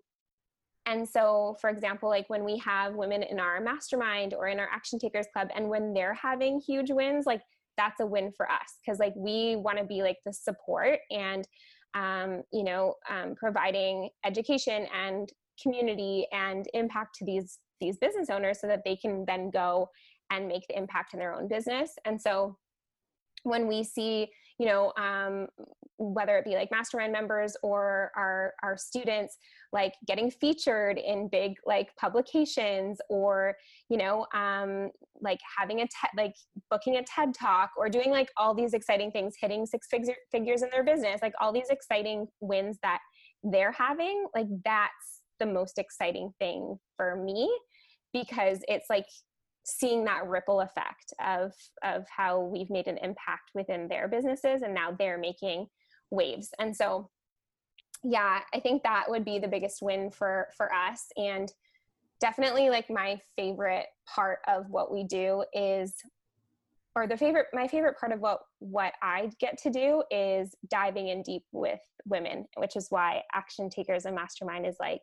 and 0.86 1.06
so 1.08 1.56
for 1.60 1.68
example 1.68 2.08
like 2.08 2.28
when 2.30 2.44
we 2.44 2.58
have 2.58 2.94
women 2.94 3.22
in 3.22 3.40
our 3.40 3.60
mastermind 3.60 4.34
or 4.34 4.48
in 4.48 4.60
our 4.60 4.68
action 4.72 4.98
takers 4.98 5.26
club 5.32 5.48
and 5.54 5.68
when 5.68 5.92
they're 5.92 6.14
having 6.14 6.60
huge 6.60 6.90
wins 6.90 7.26
like 7.26 7.42
that's 7.76 8.00
a 8.00 8.06
win 8.06 8.32
for 8.34 8.50
us 8.50 8.78
because 8.80 8.98
like 8.98 9.12
we 9.16 9.56
want 9.56 9.76
to 9.76 9.84
be 9.84 10.02
like 10.02 10.16
the 10.24 10.32
support 10.32 11.00
and 11.10 11.46
um, 11.94 12.42
you 12.52 12.62
know 12.62 12.94
um, 13.10 13.34
providing 13.34 14.08
education 14.24 14.86
and 14.94 15.28
community 15.60 16.26
and 16.32 16.66
impact 16.72 17.16
to 17.16 17.24
these 17.24 17.58
these 17.80 17.98
business 17.98 18.30
owners 18.30 18.60
so 18.60 18.66
that 18.66 18.82
they 18.84 18.96
can 18.96 19.24
then 19.26 19.50
go 19.50 19.88
and 20.30 20.48
make 20.48 20.66
the 20.68 20.76
impact 20.76 21.12
in 21.12 21.20
their 21.20 21.34
own 21.34 21.48
business. 21.48 21.92
And 22.04 22.20
so 22.20 22.56
when 23.46 23.66
we 23.66 23.84
see 23.84 24.28
you 24.58 24.66
know 24.66 24.92
um, 24.98 25.46
whether 25.98 26.36
it 26.36 26.44
be 26.44 26.54
like 26.54 26.70
mastermind 26.70 27.12
members 27.12 27.56
or 27.62 28.10
our 28.16 28.54
our 28.62 28.76
students 28.76 29.38
like 29.72 29.92
getting 30.06 30.30
featured 30.30 30.98
in 30.98 31.28
big 31.28 31.54
like 31.64 31.94
publications 31.96 32.98
or 33.08 33.54
you 33.88 33.96
know 33.96 34.26
um, 34.34 34.90
like 35.20 35.38
having 35.58 35.80
a 35.80 35.84
TED 35.84 36.10
like 36.16 36.34
booking 36.70 36.96
a 36.96 37.02
ted 37.04 37.34
talk 37.34 37.70
or 37.76 37.88
doing 37.88 38.10
like 38.10 38.30
all 38.36 38.54
these 38.54 38.74
exciting 38.74 39.10
things 39.10 39.34
hitting 39.40 39.64
six 39.64 39.86
figure, 39.90 40.14
figures 40.32 40.62
in 40.62 40.68
their 40.70 40.84
business 40.84 41.20
like 41.22 41.34
all 41.40 41.52
these 41.52 41.70
exciting 41.70 42.26
wins 42.40 42.78
that 42.82 42.98
they're 43.44 43.72
having 43.72 44.26
like 44.34 44.46
that's 44.64 45.22
the 45.38 45.46
most 45.46 45.78
exciting 45.78 46.32
thing 46.38 46.76
for 46.96 47.16
me 47.16 47.50
because 48.12 48.60
it's 48.68 48.86
like 48.88 49.06
seeing 49.66 50.04
that 50.04 50.26
ripple 50.26 50.60
effect 50.60 51.12
of 51.24 51.52
of 51.82 52.06
how 52.08 52.40
we've 52.40 52.70
made 52.70 52.86
an 52.86 52.98
impact 52.98 53.50
within 53.52 53.88
their 53.88 54.06
businesses 54.06 54.62
and 54.62 54.72
now 54.72 54.92
they're 54.96 55.18
making 55.18 55.66
waves. 56.10 56.50
And 56.58 56.74
so 56.74 57.10
yeah 58.04 58.40
i 58.52 58.60
think 58.60 58.82
that 58.82 59.06
would 59.08 59.24
be 59.24 59.38
the 59.38 59.48
biggest 59.48 59.82
win 59.82 60.10
for 60.10 60.48
for 60.56 60.72
us. 60.72 61.06
And 61.16 61.52
definitely 62.20 62.70
like 62.70 62.88
my 62.88 63.20
favorite 63.34 63.86
part 64.06 64.38
of 64.46 64.70
what 64.70 64.92
we 64.92 65.04
do 65.04 65.44
is 65.52 65.94
or 66.94 67.06
the 67.06 67.16
favorite 67.16 67.46
my 67.52 67.66
favorite 67.66 67.98
part 67.98 68.12
of 68.12 68.20
what 68.20 68.40
what 68.60 68.92
i 69.02 69.30
get 69.40 69.58
to 69.58 69.70
do 69.70 70.02
is 70.10 70.54
diving 70.70 71.08
in 71.08 71.22
deep 71.22 71.42
with 71.52 71.80
women 72.06 72.46
which 72.56 72.76
is 72.76 72.86
why 72.90 73.22
action 73.34 73.68
takers 73.68 74.04
and 74.06 74.14
mastermind 74.14 74.64
is 74.66 74.76
like 74.78 75.02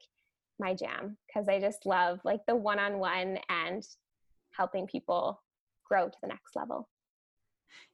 my 0.59 0.73
jam. 0.73 1.17
Because 1.27 1.49
i 1.49 1.59
just 1.59 1.85
love 1.85 2.19
like 2.23 2.41
the 2.47 2.55
one-on-one 2.55 3.37
and 3.49 3.83
helping 4.55 4.87
people 4.87 5.41
grow 5.87 6.09
to 6.09 6.17
the 6.21 6.27
next 6.27 6.55
level. 6.55 6.87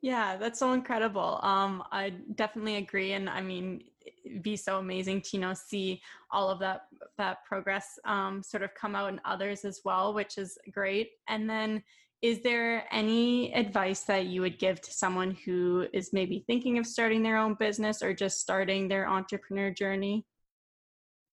Yeah, 0.01 0.37
that's 0.37 0.59
so 0.59 0.73
incredible. 0.73 1.39
Um, 1.43 1.83
I 1.91 2.13
definitely 2.35 2.75
agree, 2.75 3.13
and 3.13 3.29
I 3.29 3.41
mean, 3.41 3.83
it'd 4.25 4.43
be 4.43 4.55
so 4.55 4.79
amazing 4.79 5.21
to 5.21 5.29
you 5.33 5.41
know 5.41 5.53
see 5.53 6.01
all 6.31 6.49
of 6.49 6.59
that 6.59 6.81
that 7.17 7.43
progress 7.45 7.99
um, 8.05 8.41
sort 8.43 8.63
of 8.63 8.73
come 8.75 8.95
out 8.95 9.09
in 9.09 9.19
others 9.25 9.65
as 9.65 9.81
well, 9.83 10.13
which 10.13 10.37
is 10.37 10.57
great. 10.71 11.11
And 11.27 11.49
then, 11.49 11.83
is 12.21 12.41
there 12.41 12.85
any 12.91 13.53
advice 13.53 14.01
that 14.03 14.25
you 14.25 14.41
would 14.41 14.59
give 14.59 14.81
to 14.81 14.93
someone 14.93 15.37
who 15.45 15.87
is 15.93 16.13
maybe 16.13 16.43
thinking 16.47 16.77
of 16.77 16.87
starting 16.87 17.23
their 17.23 17.37
own 17.37 17.55
business 17.55 18.01
or 18.01 18.13
just 18.13 18.39
starting 18.39 18.87
their 18.87 19.07
entrepreneur 19.07 19.71
journey? 19.71 20.25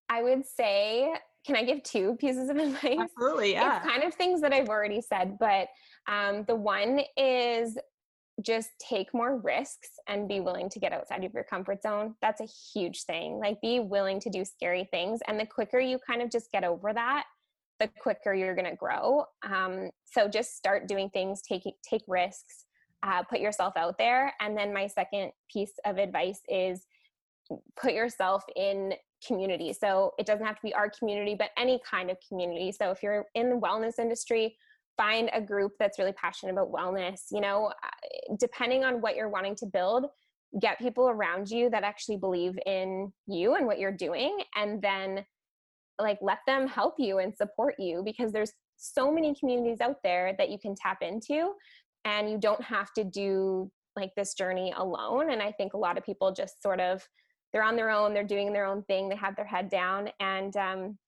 I 0.09 0.23
would 0.23 0.47
say 0.47 1.13
can 1.47 1.57
I 1.57 1.63
give 1.63 1.83
two 1.83 2.17
pieces 2.17 2.51
of 2.51 2.57
advice? 2.57 2.99
Absolutely, 3.01 3.53
yeah. 3.53 3.79
It's 3.79 3.87
kind 3.87 4.03
of 4.03 4.15
things 4.15 4.41
that 4.41 4.53
I've 4.53 4.69
already 4.69 5.01
said, 5.01 5.39
but 5.39 5.69
um, 6.09 6.45
the 6.47 6.57
one 6.57 7.01
is 7.17 7.79
just 8.43 8.69
take 8.79 9.15
more 9.15 9.39
risks 9.39 9.89
and 10.09 10.29
be 10.29 10.41
willing 10.41 10.69
to 10.69 10.79
get 10.79 10.93
outside 10.93 11.25
of 11.25 11.33
your 11.33 11.45
comfort 11.45 11.83
zone. 11.83 12.15
That's 12.21 12.41
a 12.41 12.47
huge 12.75 13.05
thing. 13.05 13.39
Like, 13.39 13.61
be 13.63 13.81
willing 13.81 14.21
to 14.21 14.31
do 14.31 14.45
scary 14.45 14.89
things. 14.91 15.21
And 15.27 15.41
the 15.41 15.47
quicker 15.47 15.81
you 15.81 15.99
kind 16.07 16.21
of 16.21 16.31
just 16.31 16.51
get 16.53 16.65
over 16.65 16.93
that, 16.93 17.25
the 17.81 17.89
quicker 18.01 18.35
you're 18.35 18.55
going 18.55 18.71
to 18.71 18.77
grow. 18.77 19.25
Um, 19.43 19.91
so 20.05 20.29
just 20.29 20.57
start 20.57 20.87
doing 20.89 21.09
things, 21.11 21.43
take 21.43 21.63
take 21.89 22.03
risks, 22.09 22.65
uh, 23.03 23.23
put 23.23 23.41
yourself 23.41 23.75
out 23.77 23.97
there. 23.99 24.35
And 24.41 24.57
then 24.57 24.75
my 24.75 24.87
second 24.87 25.33
piece 25.51 25.73
of 25.85 25.99
advice 25.99 26.41
is 26.49 26.85
put 27.81 27.93
yourself 27.93 28.43
in 28.55 28.95
community. 29.27 29.73
So 29.73 30.13
it 30.19 30.27
doesn't 30.27 30.45
have 30.45 30.57
to 30.57 30.63
be 30.63 30.75
our 30.75 30.91
community, 30.91 31.35
but 31.39 31.51
any 31.57 31.81
kind 31.89 32.11
of 32.11 32.17
community. 32.29 32.73
So 32.73 32.91
if 32.91 33.03
you're 33.03 33.27
in 33.35 33.51
the 33.51 33.57
wellness 33.57 33.99
industry, 33.99 34.57
find 34.97 35.31
a 35.33 35.41
group 35.41 35.73
that's 35.79 35.99
really 35.99 36.13
passionate 36.13 36.53
about 36.53 36.73
wellness. 36.73 37.23
You 37.31 37.41
know, 37.41 37.67
uh, 37.67 38.35
depending 38.39 38.85
on 38.85 39.01
what 39.01 39.17
you're 39.17 39.29
wanting 39.29 39.57
to 39.57 39.67
build, 39.67 40.07
get 40.61 40.79
people 40.79 41.09
around 41.09 41.51
you 41.51 41.71
that 41.71 41.83
actually 41.83 42.17
believe 42.17 42.59
in 42.67 43.13
you 43.27 43.55
and 43.55 43.67
what 43.67 43.79
you're 43.79 43.93
doing, 43.93 44.39
and 44.57 44.81
then 44.81 45.25
like 45.99 46.19
let 46.21 46.39
them 46.47 46.67
help 46.67 46.95
you 46.99 47.19
and 47.19 47.35
support 47.35 47.75
you 47.79 48.03
because 48.05 48.33
there's 48.33 48.53
so 48.77 49.11
many 49.11 49.35
communities 49.39 49.81
out 49.81 49.97
there 50.05 50.35
that 50.39 50.51
you 50.51 50.59
can 50.59 50.75
tap 50.75 50.99
into 51.01 51.53
and 52.05 52.31
you 52.31 52.39
don't 52.39 52.63
have 52.63 52.93
to 52.93 53.05
do 53.05 53.71
like 53.97 54.11
this 54.15 54.35
journey 54.35 54.75
alone 54.77 55.31
and 55.31 55.41
i 55.41 55.51
think 55.53 55.73
a 55.73 55.79
lot 55.79 55.97
of 55.97 56.05
people 56.05 56.33
just 56.33 56.63
sort 56.63 56.81
of 56.81 57.03
they're 57.53 57.63
on 57.63 57.77
their 57.77 57.91
own 57.91 58.13
they're 58.13 58.25
doing 58.25 58.53
their 58.53 58.67
own 58.67 58.83
thing 58.85 59.09
they 59.09 59.17
have 59.17 59.37
their 59.37 59.47
head 59.47 59.69
down 59.69 60.09
and 60.21 60.57
um, 60.57 60.99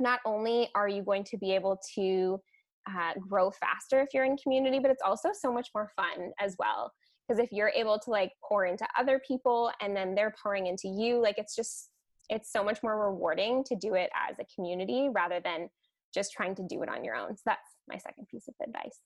not 0.00 0.20
only 0.24 0.68
are 0.74 0.88
you 0.88 1.02
going 1.02 1.24
to 1.24 1.36
be 1.36 1.54
able 1.54 1.78
to 1.94 2.40
uh, 2.88 3.12
grow 3.28 3.50
faster 3.50 4.00
if 4.00 4.08
you're 4.12 4.24
in 4.24 4.36
community 4.36 4.78
but 4.78 4.90
it's 4.90 5.02
also 5.04 5.30
so 5.32 5.52
much 5.52 5.68
more 5.74 5.90
fun 5.96 6.32
as 6.38 6.56
well. 6.58 6.92
Because 7.26 7.42
if 7.42 7.50
you're 7.52 7.72
able 7.74 7.98
to 8.00 8.10
like 8.10 8.32
pour 8.46 8.66
into 8.66 8.86
other 8.98 9.20
people 9.26 9.70
and 9.80 9.96
then 9.96 10.14
they're 10.14 10.34
pouring 10.42 10.66
into 10.66 10.88
you 10.88 11.22
like 11.22 11.38
it's 11.38 11.56
just 11.56 11.88
it's 12.28 12.52
so 12.52 12.62
much 12.62 12.82
more 12.82 13.10
rewarding 13.10 13.64
to 13.64 13.76
do 13.76 13.94
it 13.94 14.10
as 14.28 14.36
a 14.38 14.44
community 14.54 15.08
rather 15.14 15.40
than 15.40 15.68
just 16.12 16.32
trying 16.32 16.54
to 16.54 16.62
do 16.68 16.82
it 16.82 16.88
on 16.88 17.04
your 17.04 17.14
own. 17.14 17.36
So 17.36 17.42
that's 17.46 17.68
my 17.88 17.96
second 17.96 18.28
piece 18.28 18.48
of 18.48 18.54
advice 18.62 18.98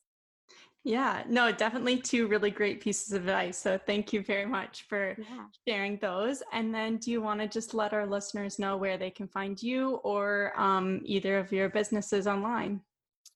yeah, 0.85 1.23
no, 1.29 1.53
definitely 1.53 1.99
two 1.99 2.29
really 2.29 2.51
great 2.51 2.81
pieces 2.81 3.13
of 3.13 3.23
advice. 3.23 3.59
So 3.59 3.79
thank 3.79 4.13
you 4.13 4.23
very 4.23 4.47
much 4.47 4.87
for 4.89 5.17
yeah. 5.19 5.45
sharing 5.67 5.99
those. 5.99 6.43
And 6.53 6.75
then 6.75 6.97
do 6.97 7.11
you 7.11 7.21
want 7.21 7.41
to 7.41 7.49
just 7.49 7.75
let 7.75 7.93
our 7.93 8.07
listeners 8.07 8.59
know 8.59 8.77
where 8.77 8.97
they 8.97 9.11
can 9.11 9.29
find 9.29 9.63
you 9.63 9.97
or 9.97 10.59
um, 10.59 11.01
either 11.05 11.39
of 11.39 11.53
your 11.53 11.69
businesses 11.69 12.27
online? 12.27 12.81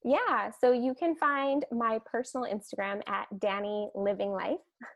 Yeah, 0.05 0.51
so 0.61 0.73
you 0.73 0.95
can 0.95 1.15
find 1.15 1.65
my 1.71 2.01
personal 2.07 2.47
Instagram 2.51 3.03
at 3.07 3.27
Danny 3.39 3.91
Living 3.95 4.31
Life. 4.31 4.59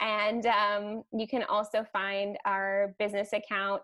And 0.00 0.44
um, 0.46 1.02
you 1.12 1.28
can 1.28 1.44
also 1.44 1.84
find 1.92 2.36
our 2.44 2.94
business 2.98 3.32
account 3.32 3.82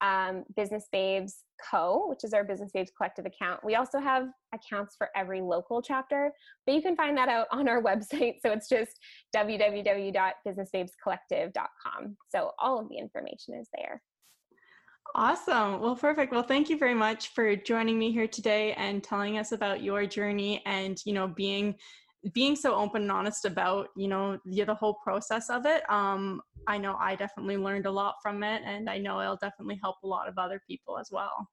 um, 0.00 0.44
Business 0.56 0.88
Babes 0.90 1.44
Co., 1.70 2.08
which 2.08 2.24
is 2.24 2.34
our 2.34 2.42
Business 2.44 2.72
Babes 2.72 2.90
Collective 2.96 3.26
account. 3.26 3.64
We 3.64 3.76
also 3.76 4.00
have 4.00 4.26
accounts 4.54 4.96
for 4.96 5.08
every 5.16 5.40
local 5.40 5.82
chapter, 5.82 6.32
but 6.66 6.74
you 6.74 6.82
can 6.82 6.96
find 6.96 7.16
that 7.16 7.28
out 7.28 7.46
on 7.52 7.68
our 7.68 7.80
website. 7.82 8.40
So 8.44 8.50
it's 8.52 8.68
just 8.68 8.98
www.businessbabescollective.com. 9.34 12.16
So 12.28 12.50
all 12.58 12.80
of 12.80 12.88
the 12.88 12.98
information 12.98 13.54
is 13.54 13.68
there. 13.76 14.02
Awesome. 15.14 15.80
Well, 15.80 15.94
perfect. 15.94 16.32
Well, 16.32 16.42
thank 16.42 16.70
you 16.70 16.78
very 16.78 16.94
much 16.94 17.34
for 17.34 17.54
joining 17.54 17.98
me 17.98 18.12
here 18.12 18.26
today 18.26 18.72
and 18.74 19.04
telling 19.04 19.36
us 19.36 19.52
about 19.52 19.82
your 19.82 20.06
journey 20.06 20.62
and, 20.64 20.98
you 21.04 21.12
know, 21.12 21.28
being 21.28 21.74
being 22.32 22.54
so 22.54 22.74
open 22.74 23.02
and 23.02 23.12
honest 23.12 23.44
about 23.44 23.88
you 23.96 24.08
know 24.08 24.38
the, 24.44 24.64
the 24.64 24.74
whole 24.74 24.94
process 25.02 25.50
of 25.50 25.66
it 25.66 25.82
um, 25.90 26.40
i 26.66 26.78
know 26.78 26.96
i 27.00 27.14
definitely 27.14 27.56
learned 27.56 27.86
a 27.86 27.90
lot 27.90 28.14
from 28.22 28.42
it 28.42 28.62
and 28.64 28.88
i 28.88 28.98
know 28.98 29.20
it'll 29.20 29.36
definitely 29.36 29.78
help 29.82 29.96
a 30.04 30.06
lot 30.06 30.28
of 30.28 30.38
other 30.38 30.60
people 30.68 30.98
as 30.98 31.08
well 31.10 31.48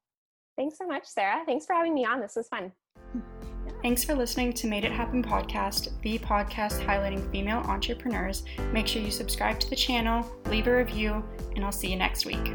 thanks 0.57 0.77
so 0.77 0.85
much 0.85 1.05
sarah 1.05 1.43
thanks 1.45 1.65
for 1.65 1.73
having 1.73 1.93
me 1.93 2.05
on 2.05 2.19
this 2.19 2.33
was 2.35 2.47
fun 2.47 2.71
Thanks 3.81 4.03
for 4.03 4.13
listening 4.13 4.51
to 4.53 4.67
Made 4.67 4.83
It 4.83 4.91
Happen 4.91 5.23
podcast, 5.23 6.01
the 6.01 6.19
podcast 6.19 6.83
highlighting 6.85 7.31
female 7.31 7.59
entrepreneurs. 7.59 8.43
Make 8.73 8.87
sure 8.87 9.01
you 9.01 9.09
subscribe 9.09 9.57
to 9.61 9.69
the 9.69 9.75
channel, 9.75 10.29
leave 10.47 10.67
a 10.67 10.75
review, 10.75 11.23
and 11.55 11.63
I'll 11.63 11.71
see 11.71 11.89
you 11.89 11.95
next 11.95 12.25
week. 12.25 12.53